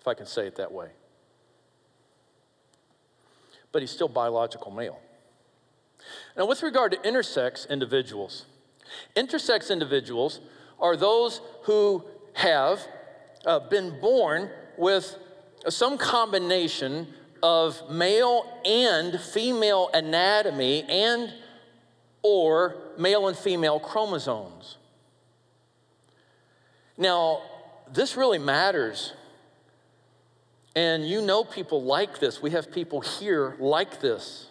if 0.00 0.06
I 0.06 0.14
can 0.14 0.26
say 0.26 0.46
it 0.46 0.56
that 0.56 0.72
way. 0.72 0.88
But 3.70 3.82
he's 3.82 3.90
still 3.90 4.08
biological 4.08 4.70
male. 4.70 4.98
Now, 6.36 6.46
with 6.46 6.62
regard 6.62 6.92
to 6.92 6.98
intersex 6.98 7.68
individuals, 7.68 8.46
intersex 9.16 9.70
individuals 9.70 10.40
are 10.80 10.96
those 10.96 11.40
who 11.64 12.04
have 12.34 12.80
uh, 13.44 13.58
been 13.58 14.00
born 14.00 14.50
with 14.76 15.16
some 15.68 15.98
combination 15.98 17.08
of 17.42 17.90
male 17.90 18.60
and 18.64 19.20
female 19.20 19.90
anatomy 19.94 20.82
and 20.82 21.32
or 22.22 22.76
male 22.98 23.28
and 23.28 23.36
female 23.36 23.80
chromosomes. 23.80 24.76
Now, 26.96 27.42
this 27.92 28.16
really 28.16 28.38
matters 28.38 29.12
And 30.78 31.08
you 31.08 31.20
know 31.20 31.42
people 31.42 31.82
like 31.82 32.20
this. 32.20 32.40
We 32.40 32.50
have 32.50 32.70
people 32.70 33.00
here 33.00 33.56
like 33.58 34.00
this 34.00 34.46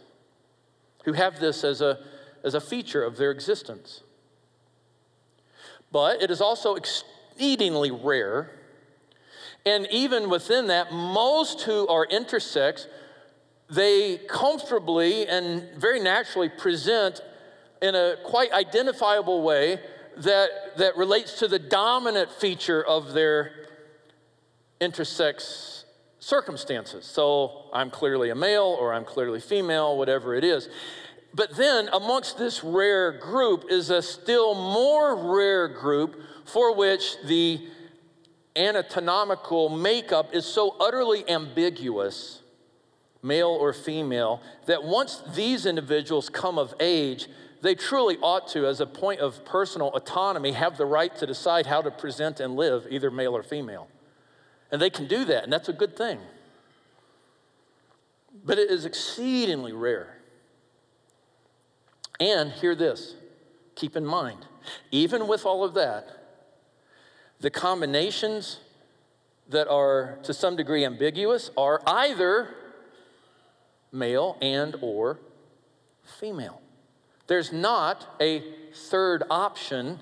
who 1.05 1.13
have 1.13 1.39
this 1.39 1.63
as 1.63 1.79
a, 1.79 1.99
as 2.43 2.53
a 2.53 2.59
feature 2.59 3.01
of 3.01 3.15
their 3.15 3.31
existence. 3.31 4.01
But 5.89 6.21
it 6.21 6.29
is 6.29 6.41
also 6.41 6.75
exceedingly 6.75 7.91
rare. 7.91 8.56
And 9.67 9.85
even 9.91 10.29
within 10.29 10.67
that, 10.67 10.93
most 10.93 11.63
who 11.63 11.89
are 11.89 12.07
intersex, 12.07 12.85
they 13.69 14.17
comfortably 14.29 15.27
and 15.27 15.67
very 15.75 15.99
naturally 15.99 16.47
present 16.47 17.19
in 17.81 17.93
a 17.93 18.15
quite 18.23 18.53
identifiable 18.53 19.41
way 19.41 19.81
that, 20.19 20.77
that 20.77 20.95
relates 20.95 21.39
to 21.39 21.49
the 21.49 21.59
dominant 21.59 22.31
feature 22.31 22.81
of 22.81 23.11
their 23.11 23.51
intersex 24.79 25.83
circumstances. 26.19 27.03
So 27.05 27.65
I'm 27.73 27.89
clearly 27.89 28.29
a 28.29 28.35
male 28.35 28.77
or 28.79 28.93
I'm 28.93 29.03
clearly 29.03 29.41
female, 29.41 29.97
whatever 29.97 30.33
it 30.33 30.45
is. 30.45 30.69
But 31.33 31.57
then 31.57 31.89
amongst 31.91 32.37
this 32.37 32.63
rare 32.63 33.11
group 33.11 33.65
is 33.69 33.89
a 33.89 34.01
still 34.01 34.55
more 34.55 35.35
rare 35.35 35.67
group 35.67 36.21
for 36.45 36.73
which 36.73 37.17
the 37.25 37.67
anatomical 38.57 39.69
makeup 39.69 40.33
is 40.33 40.45
so 40.45 40.75
utterly 40.79 41.27
ambiguous, 41.29 42.41
male 43.21 43.49
or 43.49 43.73
female, 43.73 44.41
that 44.65 44.83
once 44.83 45.21
these 45.35 45.65
individuals 45.65 46.29
come 46.29 46.57
of 46.57 46.73
age, 46.79 47.27
they 47.61 47.75
truly 47.75 48.17
ought 48.21 48.47
to, 48.49 48.67
as 48.67 48.79
a 48.81 48.85
point 48.85 49.19
of 49.19 49.43
personal 49.45 49.89
autonomy, 49.89 50.51
have 50.51 50.77
the 50.77 50.85
right 50.85 51.15
to 51.17 51.25
decide 51.25 51.65
how 51.65 51.81
to 51.81 51.91
present 51.91 52.39
and 52.39 52.55
live, 52.55 52.87
either 52.89 53.09
male 53.09 53.35
or 53.35 53.43
female. 53.43 53.87
And 54.71 54.81
they 54.81 54.89
can 54.89 55.07
do 55.07 55.25
that, 55.25 55.43
and 55.43 55.51
that's 55.53 55.69
a 55.69 55.73
good 55.73 55.95
thing. 55.95 56.19
But 58.45 58.59
it 58.59 58.69
is 58.69 58.85
exceedingly 58.85 59.73
rare. 59.73 60.17
And 62.19 62.51
hear 62.51 62.75
this 62.75 63.15
keep 63.75 63.95
in 63.95 64.05
mind, 64.05 64.45
even 64.91 65.27
with 65.27 65.45
all 65.45 65.63
of 65.63 65.75
that, 65.75 66.16
the 67.39 67.49
combinations 67.49 68.59
that 69.49 69.67
are 69.67 70.19
to 70.23 70.33
some 70.33 70.55
degree 70.55 70.83
ambiguous 70.83 71.51
are 71.57 71.81
either 71.85 72.55
male 73.91 74.37
and 74.41 74.75
or 74.81 75.19
female 76.19 76.61
there's 77.27 77.51
not 77.51 78.07
a 78.19 78.41
third 78.73 79.23
option 79.29 79.99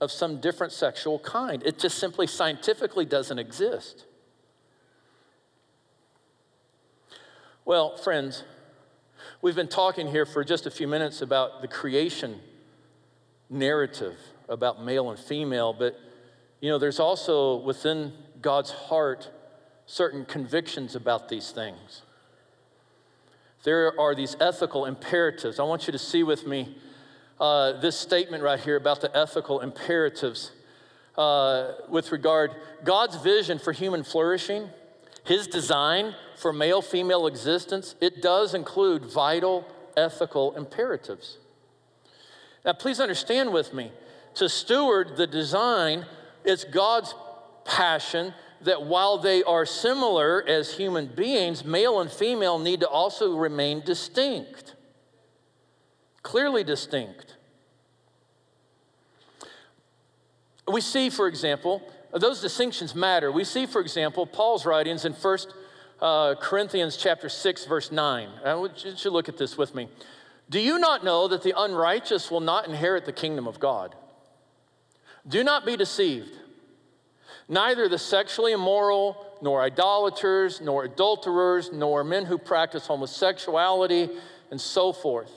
of 0.00 0.10
some 0.10 0.40
different 0.40 0.72
sexual 0.72 1.18
kind. 1.18 1.62
It 1.64 1.78
just 1.78 1.98
simply 1.98 2.26
scientifically 2.26 3.04
doesn't 3.04 3.38
exist. 3.38 4.06
Well, 7.64 7.96
friends, 7.96 8.42
we've 9.40 9.54
been 9.54 9.68
talking 9.68 10.08
here 10.08 10.26
for 10.26 10.42
just 10.42 10.66
a 10.66 10.70
few 10.70 10.88
minutes 10.88 11.22
about 11.22 11.62
the 11.62 11.68
creation 11.68 12.40
narrative 13.48 14.18
about 14.48 14.82
male 14.82 15.10
and 15.10 15.18
female, 15.18 15.72
but 15.72 15.98
you 16.62 16.70
know, 16.70 16.78
there's 16.78 17.00
also 17.00 17.56
within 17.56 18.12
God's 18.40 18.70
heart 18.70 19.28
certain 19.84 20.24
convictions 20.24 20.94
about 20.94 21.28
these 21.28 21.50
things. 21.50 22.02
There 23.64 23.98
are 24.00 24.14
these 24.14 24.36
ethical 24.40 24.86
imperatives. 24.86 25.58
I 25.58 25.64
want 25.64 25.88
you 25.88 25.92
to 25.92 25.98
see 25.98 26.22
with 26.22 26.46
me 26.46 26.76
uh, 27.40 27.80
this 27.80 27.98
statement 27.98 28.44
right 28.44 28.60
here 28.60 28.76
about 28.76 29.00
the 29.00 29.14
ethical 29.16 29.60
imperatives 29.60 30.52
uh, 31.18 31.72
with 31.88 32.12
regard 32.12 32.52
God's 32.84 33.16
vision 33.16 33.58
for 33.58 33.72
human 33.72 34.04
flourishing, 34.04 34.70
His 35.24 35.48
design 35.48 36.14
for 36.36 36.52
male 36.52 36.80
female 36.80 37.26
existence. 37.26 37.96
It 38.00 38.22
does 38.22 38.54
include 38.54 39.04
vital 39.04 39.66
ethical 39.96 40.56
imperatives. 40.56 41.38
Now, 42.64 42.72
please 42.72 43.00
understand 43.00 43.52
with 43.52 43.74
me 43.74 43.90
to 44.34 44.48
steward 44.48 45.16
the 45.16 45.26
design, 45.26 46.06
it's 46.44 46.64
God's 46.64 47.14
passion 47.64 48.34
that 48.62 48.82
while 48.82 49.18
they 49.18 49.42
are 49.42 49.66
similar 49.66 50.46
as 50.46 50.74
human 50.74 51.06
beings, 51.06 51.64
male 51.64 52.00
and 52.00 52.10
female 52.10 52.58
need 52.58 52.80
to 52.80 52.88
also 52.88 53.36
remain 53.36 53.80
distinct, 53.80 54.74
clearly 56.22 56.62
distinct. 56.64 57.36
We 60.70 60.80
see, 60.80 61.10
for 61.10 61.26
example, 61.26 61.82
those 62.12 62.40
distinctions 62.40 62.94
matter. 62.94 63.32
We 63.32 63.44
see, 63.44 63.66
for 63.66 63.80
example, 63.80 64.26
Paul's 64.26 64.64
writings 64.64 65.04
in 65.04 65.12
1 65.12 65.38
uh, 66.00 66.34
Corinthians 66.36 66.96
chapter 66.96 67.28
6, 67.28 67.64
verse 67.66 67.90
9. 67.90 68.28
I 68.44 68.54
want 68.54 68.84
you 68.84 68.92
to 68.92 69.10
look 69.10 69.28
at 69.28 69.38
this 69.38 69.58
with 69.58 69.74
me. 69.74 69.88
Do 70.50 70.60
you 70.60 70.78
not 70.78 71.04
know 71.04 71.28
that 71.28 71.42
the 71.42 71.54
unrighteous 71.56 72.30
will 72.30 72.40
not 72.40 72.68
inherit 72.68 73.06
the 73.06 73.12
kingdom 73.12 73.48
of 73.48 73.58
God? 73.58 73.94
Do 75.28 75.44
not 75.44 75.64
be 75.64 75.76
deceived. 75.76 76.36
Neither 77.48 77.88
the 77.88 77.98
sexually 77.98 78.52
immoral, 78.52 79.26
nor 79.42 79.62
idolaters, 79.62 80.60
nor 80.60 80.84
adulterers, 80.84 81.70
nor 81.72 82.04
men 82.04 82.24
who 82.24 82.38
practice 82.38 82.86
homosexuality, 82.86 84.08
and 84.50 84.60
so 84.60 84.92
forth. 84.92 85.30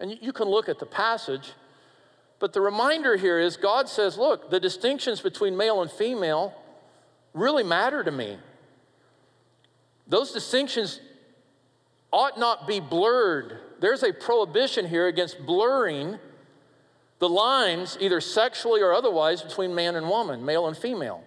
And 0.00 0.18
you 0.20 0.32
can 0.32 0.48
look 0.48 0.68
at 0.68 0.78
the 0.78 0.86
passage, 0.86 1.52
but 2.38 2.52
the 2.52 2.60
reminder 2.60 3.16
here 3.16 3.38
is 3.38 3.56
God 3.56 3.88
says, 3.88 4.18
look, 4.18 4.50
the 4.50 4.60
distinctions 4.60 5.20
between 5.20 5.56
male 5.56 5.82
and 5.82 5.90
female 5.90 6.54
really 7.32 7.62
matter 7.62 8.02
to 8.02 8.10
me. 8.10 8.38
Those 10.06 10.32
distinctions 10.32 11.00
ought 12.12 12.38
not 12.38 12.66
be 12.66 12.80
blurred. 12.80 13.58
There's 13.80 14.02
a 14.02 14.12
prohibition 14.12 14.86
here 14.86 15.06
against 15.06 15.44
blurring 15.44 16.18
the 17.24 17.28
lines, 17.30 17.96
either 18.02 18.20
sexually 18.20 18.82
or 18.82 18.92
otherwise, 18.92 19.40
between 19.40 19.74
man 19.74 19.96
and 19.96 20.10
woman, 20.10 20.44
male 20.44 20.66
and 20.66 20.76
female. 20.76 21.24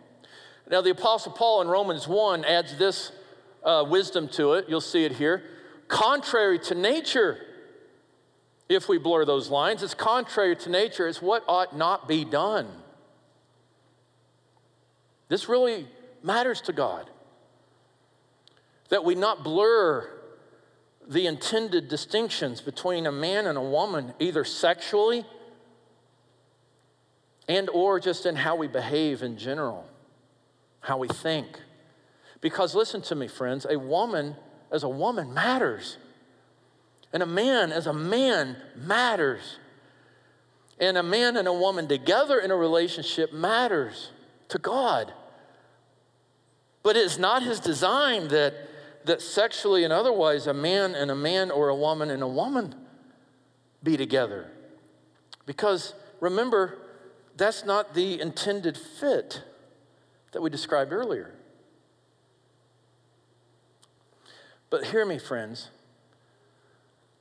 Now, 0.69 0.81
the 0.81 0.91
Apostle 0.91 1.31
Paul 1.31 1.61
in 1.61 1.67
Romans 1.67 2.07
1 2.07 2.45
adds 2.45 2.77
this 2.77 3.11
uh, 3.63 3.83
wisdom 3.89 4.27
to 4.29 4.53
it. 4.53 4.65
You'll 4.69 4.79
see 4.79 5.05
it 5.05 5.13
here. 5.13 5.41
Contrary 5.87 6.59
to 6.59 6.75
nature, 6.75 7.39
if 8.69 8.87
we 8.87 8.99
blur 8.99 9.25
those 9.25 9.49
lines, 9.49 9.81
it's 9.81 9.95
contrary 9.95 10.55
to 10.57 10.69
nature. 10.69 11.07
It's 11.07 11.19
what 11.19 11.43
ought 11.47 11.75
not 11.75 12.07
be 12.07 12.23
done. 12.23 12.67
This 15.29 15.49
really 15.49 15.87
matters 16.21 16.61
to 16.61 16.73
God. 16.73 17.09
That 18.89 19.03
we 19.03 19.15
not 19.15 19.43
blur 19.43 20.07
the 21.07 21.25
intended 21.25 21.87
distinctions 21.87 22.61
between 22.61 23.07
a 23.07 23.11
man 23.11 23.47
and 23.47 23.57
a 23.57 23.63
woman, 23.63 24.13
either 24.19 24.43
sexually 24.43 25.25
and 27.47 27.69
or 27.69 27.99
just 27.99 28.25
in 28.25 28.35
how 28.35 28.55
we 28.55 28.67
behave 28.67 29.23
in 29.23 29.37
general, 29.37 29.85
how 30.81 30.97
we 30.97 31.07
think. 31.07 31.59
Because 32.41 32.75
listen 32.75 33.01
to 33.03 33.15
me, 33.15 33.27
friends, 33.27 33.65
a 33.69 33.77
woman 33.79 34.35
as 34.71 34.83
a 34.83 34.89
woman 34.89 35.33
matters. 35.33 35.97
And 37.13 37.23
a 37.23 37.25
man 37.25 37.71
as 37.71 37.87
a 37.87 37.93
man 37.93 38.57
matters. 38.75 39.59
And 40.79 40.97
a 40.97 41.03
man 41.03 41.37
and 41.37 41.47
a 41.47 41.53
woman 41.53 41.87
together 41.87 42.39
in 42.39 42.51
a 42.51 42.55
relationship 42.55 43.33
matters 43.33 44.11
to 44.49 44.59
God. 44.59 45.13
But 46.83 46.95
it's 46.95 47.17
not 47.17 47.43
his 47.43 47.59
design 47.59 48.27
that, 48.29 48.53
that 49.05 49.21
sexually 49.21 49.83
and 49.83 49.91
otherwise 49.91 50.47
a 50.47 50.53
man 50.53 50.95
and 50.95 51.09
a 51.09 51.15
man 51.15 51.49
or 51.49 51.69
a 51.69 51.75
woman 51.75 52.11
and 52.11 52.21
a 52.21 52.27
woman 52.27 52.75
be 53.81 53.97
together. 53.97 54.51
Because 55.45 55.93
remember, 56.19 56.77
that's 57.37 57.63
not 57.63 57.93
the 57.93 58.19
intended 58.19 58.77
fit 58.77 59.43
that 60.31 60.41
we 60.41 60.49
described 60.49 60.91
earlier. 60.91 61.33
But 64.69 64.85
hear 64.85 65.05
me, 65.05 65.19
friends. 65.19 65.69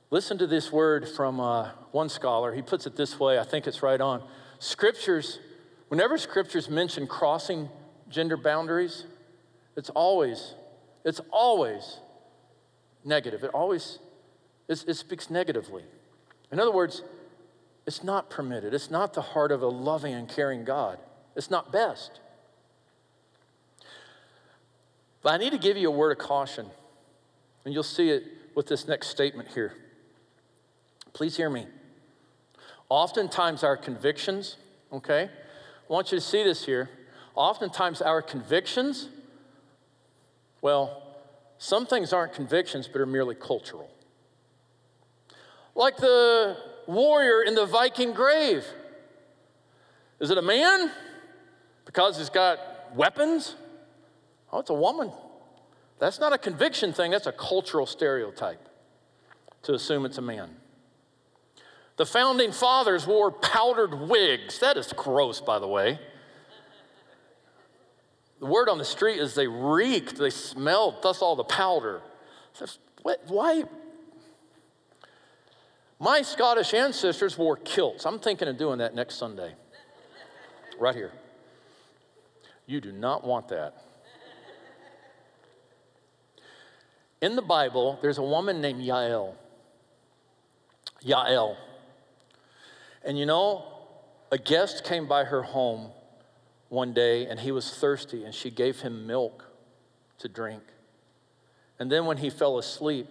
Listen 0.09 0.37
to 0.37 0.47
this 0.47 0.71
word 0.71 1.07
from 1.07 1.39
uh, 1.39 1.71
one 1.91 2.09
scholar. 2.09 2.53
He 2.53 2.61
puts 2.61 2.85
it 2.85 2.95
this 2.95 3.19
way, 3.19 3.39
I 3.39 3.43
think 3.43 3.67
it's 3.67 3.83
right 3.83 3.99
on. 3.99 4.23
Scriptures, 4.59 5.39
whenever 5.89 6.17
scriptures 6.17 6.69
mention 6.69 7.07
crossing 7.07 7.69
gender 8.09 8.37
boundaries, 8.37 9.05
it's 9.75 9.89
always, 9.91 10.55
it's 11.05 11.21
always 11.31 11.99
negative. 13.03 13.43
It 13.43 13.51
always, 13.53 13.99
it 14.67 14.95
speaks 14.95 15.29
negatively. 15.29 15.83
In 16.51 16.59
other 16.59 16.71
words, 16.71 17.03
it's 17.87 18.03
not 18.03 18.29
permitted. 18.29 18.73
It's 18.73 18.91
not 18.91 19.13
the 19.13 19.21
heart 19.21 19.51
of 19.51 19.63
a 19.63 19.67
loving 19.67 20.13
and 20.13 20.27
caring 20.29 20.65
God. 20.65 20.99
It's 21.35 21.49
not 21.49 21.71
best. 21.71 22.19
But 25.23 25.33
I 25.33 25.37
need 25.37 25.51
to 25.51 25.57
give 25.57 25.77
you 25.77 25.87
a 25.87 25.91
word 25.91 26.11
of 26.11 26.17
caution, 26.17 26.67
and 27.65 27.73
you'll 27.73 27.83
see 27.83 28.09
it 28.09 28.23
with 28.53 28.67
this 28.67 28.87
next 28.87 29.07
statement 29.07 29.49
here. 29.49 29.73
Please 31.13 31.37
hear 31.37 31.49
me. 31.49 31.65
Oftentimes, 32.89 33.63
our 33.63 33.77
convictions, 33.77 34.57
okay, 34.91 35.29
I 35.29 35.93
want 35.93 36.11
you 36.11 36.17
to 36.17 36.23
see 36.23 36.43
this 36.43 36.65
here. 36.65 36.89
Oftentimes, 37.35 38.01
our 38.01 38.21
convictions 38.21 39.09
Well, 40.61 41.03
some 41.57 41.85
things 41.85 42.13
aren't 42.13 42.33
convictions, 42.33 42.87
but 42.87 43.01
are 43.01 43.05
merely 43.05 43.35
cultural. 43.35 43.89
Like 45.75 45.97
the 45.97 46.57
warrior 46.87 47.43
in 47.43 47.55
the 47.55 47.65
Viking 47.65 48.13
grave. 48.13 48.65
Is 50.19 50.31
it 50.31 50.37
a 50.37 50.41
man? 50.41 50.91
Because 51.85 52.17
he's 52.17 52.29
got 52.29 52.59
weapons? 52.95 53.55
Oh, 54.51 54.59
it's 54.59 54.69
a 54.69 54.73
woman. 54.73 55.11
That's 55.99 56.19
not 56.19 56.33
a 56.33 56.37
conviction 56.37 56.93
thing, 56.93 57.11
that's 57.11 57.27
a 57.27 57.31
cultural 57.31 57.85
stereotype 57.85 58.67
to 59.63 59.73
assume 59.73 60.05
it's 60.05 60.17
a 60.17 60.21
man. 60.21 60.49
The 61.97 62.05
founding 62.05 62.51
fathers 62.51 63.07
wore 63.07 63.31
powdered 63.31 63.93
wigs. 63.93 64.59
That 64.59 64.77
is 64.77 64.93
gross, 64.93 65.41
by 65.41 65.57
the 65.57 65.67
way. 65.67 65.99
The 68.39 68.45
word 68.45 68.69
on 68.69 68.77
the 68.77 68.85
street 68.85 69.19
is 69.19 69.33
they 69.33 69.47
reeked, 69.47 70.17
they 70.17 70.29
smelled, 70.29 71.01
thus 71.01 71.23
all 71.23 71.35
the 71.35 71.43
powder. 71.43 72.01
Why? 73.27 73.63
My 75.99 76.21
Scottish 76.21 76.73
ancestors 76.73 77.37
wore 77.37 77.57
kilts. 77.57 78.05
I'm 78.05 78.19
thinking 78.19 78.47
of 78.47 78.57
doing 78.57 78.79
that 78.79 78.93
next 78.93 79.15
Sunday. 79.15 79.53
Right 80.79 80.95
here. 80.95 81.11
You 82.67 82.81
do 82.81 82.91
not 82.91 83.23
want 83.23 83.47
that. 83.47 83.83
In 87.21 87.35
the 87.35 87.41
Bible, 87.41 87.97
there's 88.01 88.19
a 88.19 88.23
woman 88.23 88.61
named 88.61 88.81
Yael. 88.81 89.33
Yael. 91.03 91.55
And 93.03 93.17
you 93.17 93.25
know, 93.25 93.65
a 94.31 94.37
guest 94.37 94.83
came 94.83 95.07
by 95.07 95.23
her 95.23 95.41
home 95.41 95.89
one 96.69 96.93
day 96.93 97.25
and 97.25 97.39
he 97.39 97.51
was 97.51 97.73
thirsty 97.73 98.23
and 98.23 98.35
she 98.35 98.51
gave 98.51 98.81
him 98.81 99.07
milk 99.07 99.45
to 100.19 100.27
drink. 100.27 100.61
And 101.79 101.91
then 101.91 102.05
when 102.05 102.17
he 102.17 102.29
fell 102.29 102.59
asleep, 102.59 103.07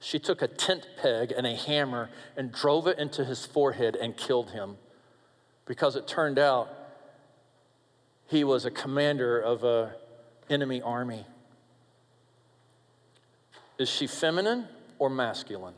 she 0.00 0.18
took 0.18 0.42
a 0.42 0.48
tent 0.48 0.86
peg 1.00 1.32
and 1.32 1.46
a 1.46 1.54
hammer 1.54 2.10
and 2.36 2.52
drove 2.52 2.86
it 2.86 2.98
into 2.98 3.24
his 3.24 3.46
forehead 3.46 3.96
and 3.96 4.16
killed 4.16 4.50
him 4.50 4.76
because 5.64 5.96
it 5.96 6.06
turned 6.06 6.38
out 6.38 6.68
he 8.26 8.44
was 8.44 8.64
a 8.64 8.70
commander 8.70 9.38
of 9.38 9.64
an 9.64 9.90
enemy 10.50 10.82
army. 10.82 11.24
Is 13.78 13.88
she 13.88 14.06
feminine 14.06 14.66
or 14.98 15.10
masculine? 15.10 15.74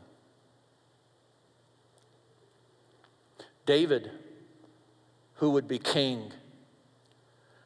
David, 3.65 4.09
who 5.35 5.51
would 5.51 5.67
be 5.67 5.77
king, 5.77 6.31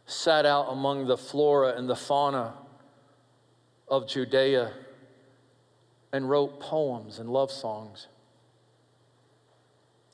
sat 0.06 0.46
out 0.46 0.68
among 0.70 1.08
the 1.08 1.18
flora 1.18 1.76
and 1.78 1.90
the 1.90 1.96
fauna 1.96 2.56
of 3.88 4.08
Judea 4.08 4.72
and 6.14 6.30
wrote 6.30 6.60
poems 6.60 7.18
and 7.20 7.30
love 7.30 7.52
songs 7.52 8.08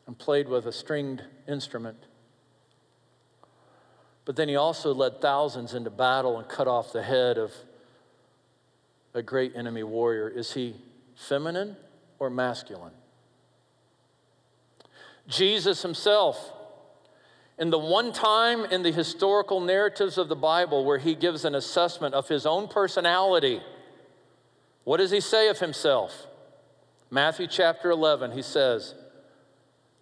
and 0.07 0.17
played 0.17 0.47
with 0.47 0.65
a 0.65 0.71
stringed 0.71 1.21
instrument. 1.47 1.97
But 4.25 4.35
then 4.37 4.47
he 4.47 4.55
also 4.55 4.93
led 4.93 5.21
thousands 5.21 5.73
into 5.73 5.89
battle 5.89 6.39
and 6.39 6.47
cut 6.47 6.67
off 6.67 6.93
the 6.93 7.03
head 7.03 7.37
of 7.37 7.53
a 9.13 9.21
great 9.21 9.55
enemy 9.55 9.83
warrior. 9.83 10.29
Is 10.29 10.53
he 10.53 10.75
feminine 11.15 11.75
or 12.17 12.29
masculine? 12.29 12.93
Jesus 15.27 15.81
himself, 15.81 16.53
in 17.57 17.69
the 17.69 17.77
one 17.77 18.13
time 18.13 18.65
in 18.65 18.83
the 18.83 18.91
historical 18.91 19.59
narratives 19.59 20.17
of 20.17 20.29
the 20.29 20.35
Bible 20.35 20.85
where 20.85 20.97
he 20.97 21.13
gives 21.13 21.43
an 21.43 21.55
assessment 21.55 22.15
of 22.15 22.27
his 22.27 22.45
own 22.45 22.67
personality, 22.67 23.61
what 24.89 24.97
does 24.97 25.11
he 25.11 25.19
say 25.19 25.49
of 25.49 25.59
himself? 25.59 26.25
Matthew 27.11 27.45
chapter 27.45 27.91
11, 27.91 28.31
he 28.31 28.41
says, 28.41 28.95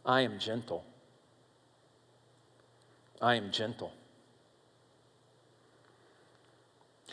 I 0.06 0.22
am 0.22 0.40
gentle. 0.40 0.86
I 3.22 3.36
am 3.36 3.52
gentle. 3.52 3.92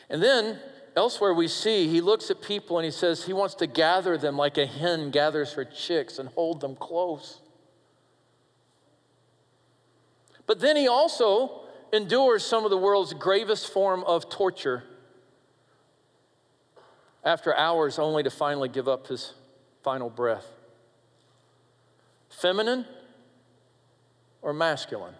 And 0.08 0.22
then 0.22 0.60
elsewhere 0.94 1.34
we 1.34 1.48
see 1.48 1.88
he 1.88 2.00
looks 2.00 2.30
at 2.30 2.40
people 2.40 2.78
and 2.78 2.84
he 2.84 2.92
says 2.92 3.24
he 3.24 3.32
wants 3.32 3.56
to 3.56 3.66
gather 3.66 4.16
them 4.16 4.36
like 4.36 4.56
a 4.56 4.66
hen 4.66 5.10
gathers 5.10 5.54
her 5.54 5.64
chicks 5.64 6.20
and 6.20 6.28
hold 6.28 6.60
them 6.60 6.76
close. 6.76 7.40
But 10.46 10.60
then 10.60 10.76
he 10.76 10.86
also 10.86 11.62
endures 11.92 12.46
some 12.46 12.62
of 12.62 12.70
the 12.70 12.78
world's 12.78 13.14
gravest 13.14 13.72
form 13.72 14.04
of 14.04 14.30
torture 14.30 14.84
after 17.24 17.56
hours 17.56 17.98
only 17.98 18.22
to 18.22 18.30
finally 18.30 18.68
give 18.68 18.86
up 18.86 19.06
his 19.06 19.32
final 19.82 20.10
breath. 20.10 20.46
Feminine 22.28 22.84
or 24.42 24.52
masculine? 24.52 25.14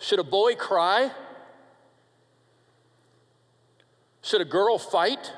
Should 0.00 0.18
a 0.18 0.24
boy 0.24 0.56
cry? 0.56 1.12
Should 4.22 4.40
a 4.40 4.46
girl 4.46 4.78
fight? 4.78 5.32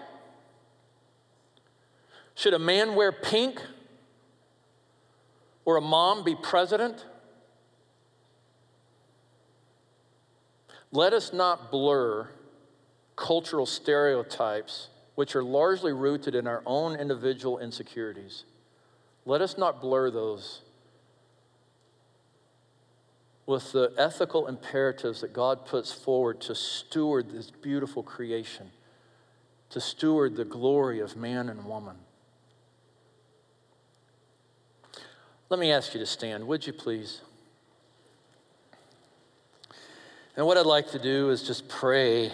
Should 2.34 2.54
a 2.54 2.58
man 2.58 2.94
wear 2.94 3.12
pink? 3.12 3.60
Or 5.64 5.76
a 5.76 5.80
mom 5.80 6.24
be 6.24 6.34
president? 6.34 7.04
Let 10.90 11.12
us 11.12 11.32
not 11.32 11.70
blur 11.70 12.28
cultural 13.16 13.66
stereotypes, 13.66 14.88
which 15.14 15.36
are 15.36 15.42
largely 15.42 15.92
rooted 15.92 16.34
in 16.34 16.46
our 16.46 16.62
own 16.66 16.96
individual 16.96 17.58
insecurities. 17.58 18.44
Let 19.24 19.40
us 19.40 19.56
not 19.56 19.80
blur 19.80 20.10
those 20.10 20.62
with 23.46 23.72
the 23.72 23.92
ethical 23.98 24.46
imperatives 24.46 25.20
that 25.20 25.32
God 25.32 25.66
puts 25.66 25.92
forward 25.92 26.40
to 26.42 26.54
steward 26.54 27.30
this 27.30 27.50
beautiful 27.50 28.02
creation, 28.02 28.70
to 29.70 29.80
steward 29.80 30.36
the 30.36 30.44
glory 30.44 31.00
of 31.00 31.16
man 31.16 31.48
and 31.48 31.64
woman. 31.64 31.96
Let 35.48 35.60
me 35.60 35.70
ask 35.70 35.92
you 35.92 36.00
to 36.00 36.06
stand, 36.06 36.46
would 36.46 36.66
you 36.66 36.72
please? 36.72 37.20
And 40.34 40.46
what 40.46 40.56
I'd 40.56 40.64
like 40.64 40.92
to 40.92 40.98
do 40.98 41.28
is 41.28 41.42
just 41.42 41.68
pray. 41.68 42.32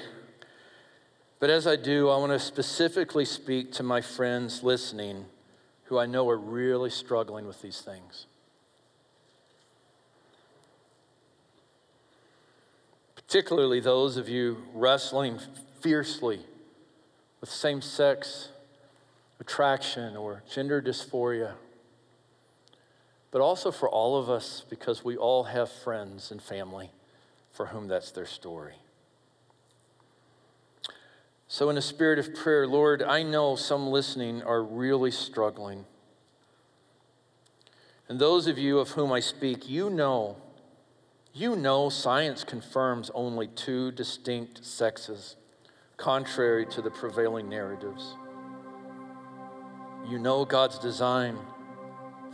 But 1.41 1.51
as 1.51 1.66
I 1.66 1.76
do, 1.76 2.09
I 2.09 2.16
want 2.16 2.32
to 2.32 2.39
specifically 2.39 3.24
speak 3.24 3.72
to 3.74 3.82
my 3.82 4.01
friends 4.01 4.62
listening 4.62 5.26
who 5.84 5.99
I 5.99 6.07
know 6.07 6.28
are 6.28 6.36
really 6.36 6.91
struggling 6.91 7.47
with 7.47 7.62
these 7.62 7.80
things. 7.80 8.26
Particularly 13.14 13.80
those 13.80 14.16
of 14.16 14.28
you 14.28 14.59
wrestling 14.74 15.39
fiercely 15.80 16.41
with 17.41 17.51
same 17.51 17.80
sex 17.80 18.49
attraction 19.41 20.16
or 20.16 20.43
gender 20.51 20.82
dysphoria 20.82 21.55
but 23.30 23.41
also 23.41 23.70
for 23.70 23.89
all 23.89 24.16
of 24.16 24.30
us 24.30 24.64
because 24.68 25.05
we 25.05 25.16
all 25.16 25.45
have 25.45 25.70
friends 25.70 26.30
and 26.30 26.41
family 26.41 26.91
for 27.53 27.66
whom 27.66 27.89
that's 27.89 28.11
their 28.11 28.26
story. 28.26 28.74
So, 31.51 31.70
in 31.70 31.78
a 31.78 31.82
spirit 31.82 32.18
of 32.18 32.34
prayer, 32.34 32.66
Lord, 32.66 33.03
I 33.03 33.22
know 33.22 33.57
some 33.57 33.86
listening 33.86 34.42
are 34.42 34.62
really 34.62 35.11
struggling. 35.11 35.86
And 38.07 38.18
those 38.18 38.46
of 38.46 38.59
you 38.59 38.78
of 38.78 38.90
whom 38.90 39.12
I 39.12 39.20
speak, 39.20 39.66
you 39.66 39.88
know, 39.88 40.36
you 41.32 41.57
know 41.57 41.88
science 41.88 42.44
confirms 42.44 43.11
only 43.14 43.46
two 43.46 43.92
distinct 43.92 44.62
sexes, 44.62 45.36
contrary 45.96 46.66
to 46.66 46.82
the 46.82 46.90
prevailing 46.90 47.49
narratives. 47.49 48.14
You 50.07 50.18
know 50.18 50.44
God's 50.44 50.78
design 50.78 51.38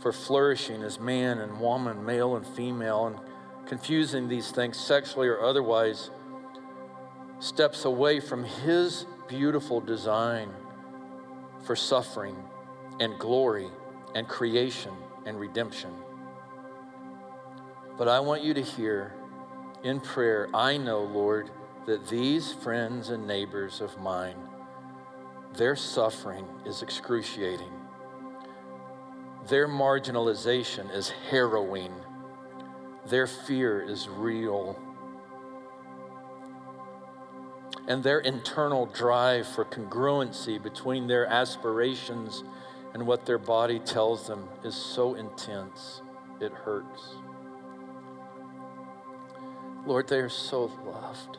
for 0.01 0.11
flourishing 0.11 0.83
as 0.83 0.99
man 0.99 1.39
and 1.39 1.61
woman, 1.61 2.05
male 2.05 2.35
and 2.35 2.45
female, 2.45 3.07
and 3.07 3.19
confusing 3.65 4.27
these 4.27 4.51
things 4.51 4.77
sexually 4.77 5.29
or 5.29 5.41
otherwise 5.41 6.09
steps 7.39 7.85
away 7.85 8.19
from 8.19 8.43
His 8.43 9.05
beautiful 9.27 9.81
design 9.81 10.49
for 11.63 11.75
suffering 11.75 12.35
and 12.99 13.17
glory 13.19 13.69
and 14.13 14.27
creation 14.27 14.93
and 15.25 15.39
redemption. 15.39 15.91
But 17.97 18.07
I 18.07 18.19
want 18.19 18.43
you 18.43 18.53
to 18.53 18.61
hear 18.61 19.13
in 19.83 19.99
prayer, 19.99 20.49
I 20.53 20.77
know, 20.77 21.03
Lord, 21.03 21.49
that 21.85 22.07
these 22.07 22.51
friends 22.53 23.09
and 23.09 23.27
neighbors 23.27 23.81
of 23.81 23.99
mine, 23.99 24.37
their 25.53 25.75
suffering 25.75 26.45
is 26.65 26.81
excruciating. 26.81 27.71
Their 29.47 29.67
marginalization 29.67 30.93
is 30.93 31.11
harrowing. 31.29 31.93
Their 33.05 33.27
fear 33.27 33.81
is 33.81 34.09
real. 34.09 34.77
And 37.87 38.03
their 38.03 38.19
internal 38.19 38.87
drive 38.87 39.47
for 39.47 39.65
congruency 39.65 40.61
between 40.61 41.07
their 41.07 41.25
aspirations 41.27 42.43
and 42.93 43.05
what 43.05 43.25
their 43.25 43.37
body 43.37 43.79
tells 43.79 44.27
them 44.27 44.47
is 44.63 44.75
so 44.75 45.15
intense, 45.15 46.01
it 46.39 46.51
hurts. 46.51 47.15
Lord, 49.85 50.07
they 50.07 50.19
are 50.19 50.29
so 50.29 50.71
loved, 50.85 51.37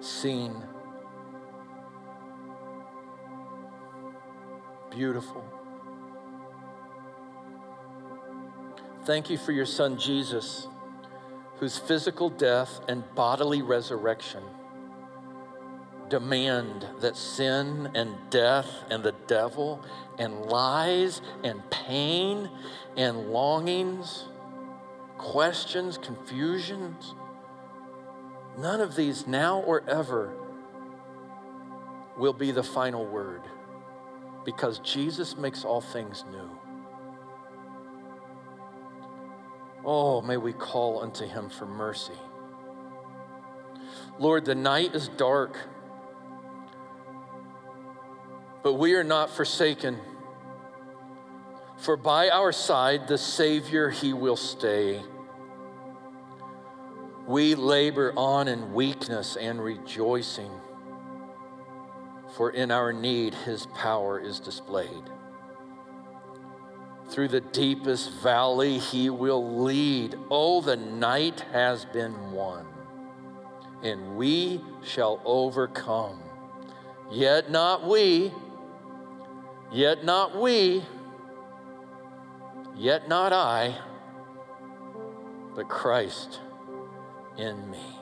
seen, 0.00 0.62
beautiful. 4.90 5.42
Thank 9.04 9.30
you 9.30 9.38
for 9.38 9.52
your 9.52 9.66
son 9.66 9.98
Jesus, 9.98 10.66
whose 11.58 11.78
physical 11.78 12.30
death 12.30 12.80
and 12.88 13.02
bodily 13.14 13.62
resurrection 13.62 14.42
demand 16.08 16.86
that 17.00 17.16
sin 17.16 17.90
and 17.94 18.14
death 18.30 18.68
and 18.90 19.02
the 19.02 19.14
devil 19.26 19.82
and 20.18 20.46
lies 20.46 21.20
and 21.42 21.62
pain 21.70 22.48
and 22.96 23.30
longings, 23.30 24.26
questions, 25.18 25.98
confusions, 25.98 27.14
none 28.58 28.80
of 28.80 28.94
these 28.94 29.26
now 29.26 29.60
or 29.60 29.82
ever 29.88 30.32
will 32.16 32.32
be 32.32 32.50
the 32.50 32.62
final 32.62 33.04
word 33.06 33.42
because 34.44 34.78
Jesus 34.80 35.36
makes 35.36 35.64
all 35.64 35.80
things 35.80 36.24
new. 36.30 36.50
Oh, 39.84 40.22
may 40.22 40.36
we 40.36 40.52
call 40.52 41.02
unto 41.02 41.26
him 41.26 41.50
for 41.50 41.66
mercy. 41.66 42.14
Lord, 44.18 44.44
the 44.44 44.54
night 44.54 44.94
is 44.94 45.08
dark 45.08 45.58
but 48.64 48.74
we 48.74 48.94
are 48.94 49.04
not 49.04 49.28
forsaken. 49.28 49.98
For 51.76 51.98
by 51.98 52.30
our 52.30 52.50
side 52.50 53.06
the 53.06 53.18
Savior, 53.18 53.90
He 53.90 54.14
will 54.14 54.38
stay. 54.38 55.02
We 57.26 57.54
labor 57.54 58.14
on 58.16 58.48
in 58.48 58.72
weakness 58.72 59.36
and 59.36 59.62
rejoicing, 59.62 60.50
for 62.36 62.50
in 62.50 62.70
our 62.70 62.92
need 62.92 63.34
His 63.34 63.66
power 63.66 64.18
is 64.18 64.40
displayed. 64.40 65.04
Through 67.14 67.28
the 67.28 67.40
deepest 67.40 68.10
valley 68.10 68.78
He 68.78 69.08
will 69.08 69.62
lead. 69.62 70.16
Oh, 70.30 70.60
the 70.60 70.76
night 70.76 71.40
has 71.52 71.84
been 71.84 72.32
won, 72.32 72.66
and 73.82 74.16
we 74.16 74.60
shall 74.82 75.20
overcome. 75.24 76.20
Yet 77.10 77.50
not 77.50 77.86
we 77.86 78.32
Yet 79.74 80.04
not 80.04 80.40
we, 80.40 80.84
yet 82.76 83.08
not 83.08 83.32
I, 83.32 83.76
but 85.56 85.68
Christ 85.68 86.38
in 87.36 87.68
me. 87.72 87.93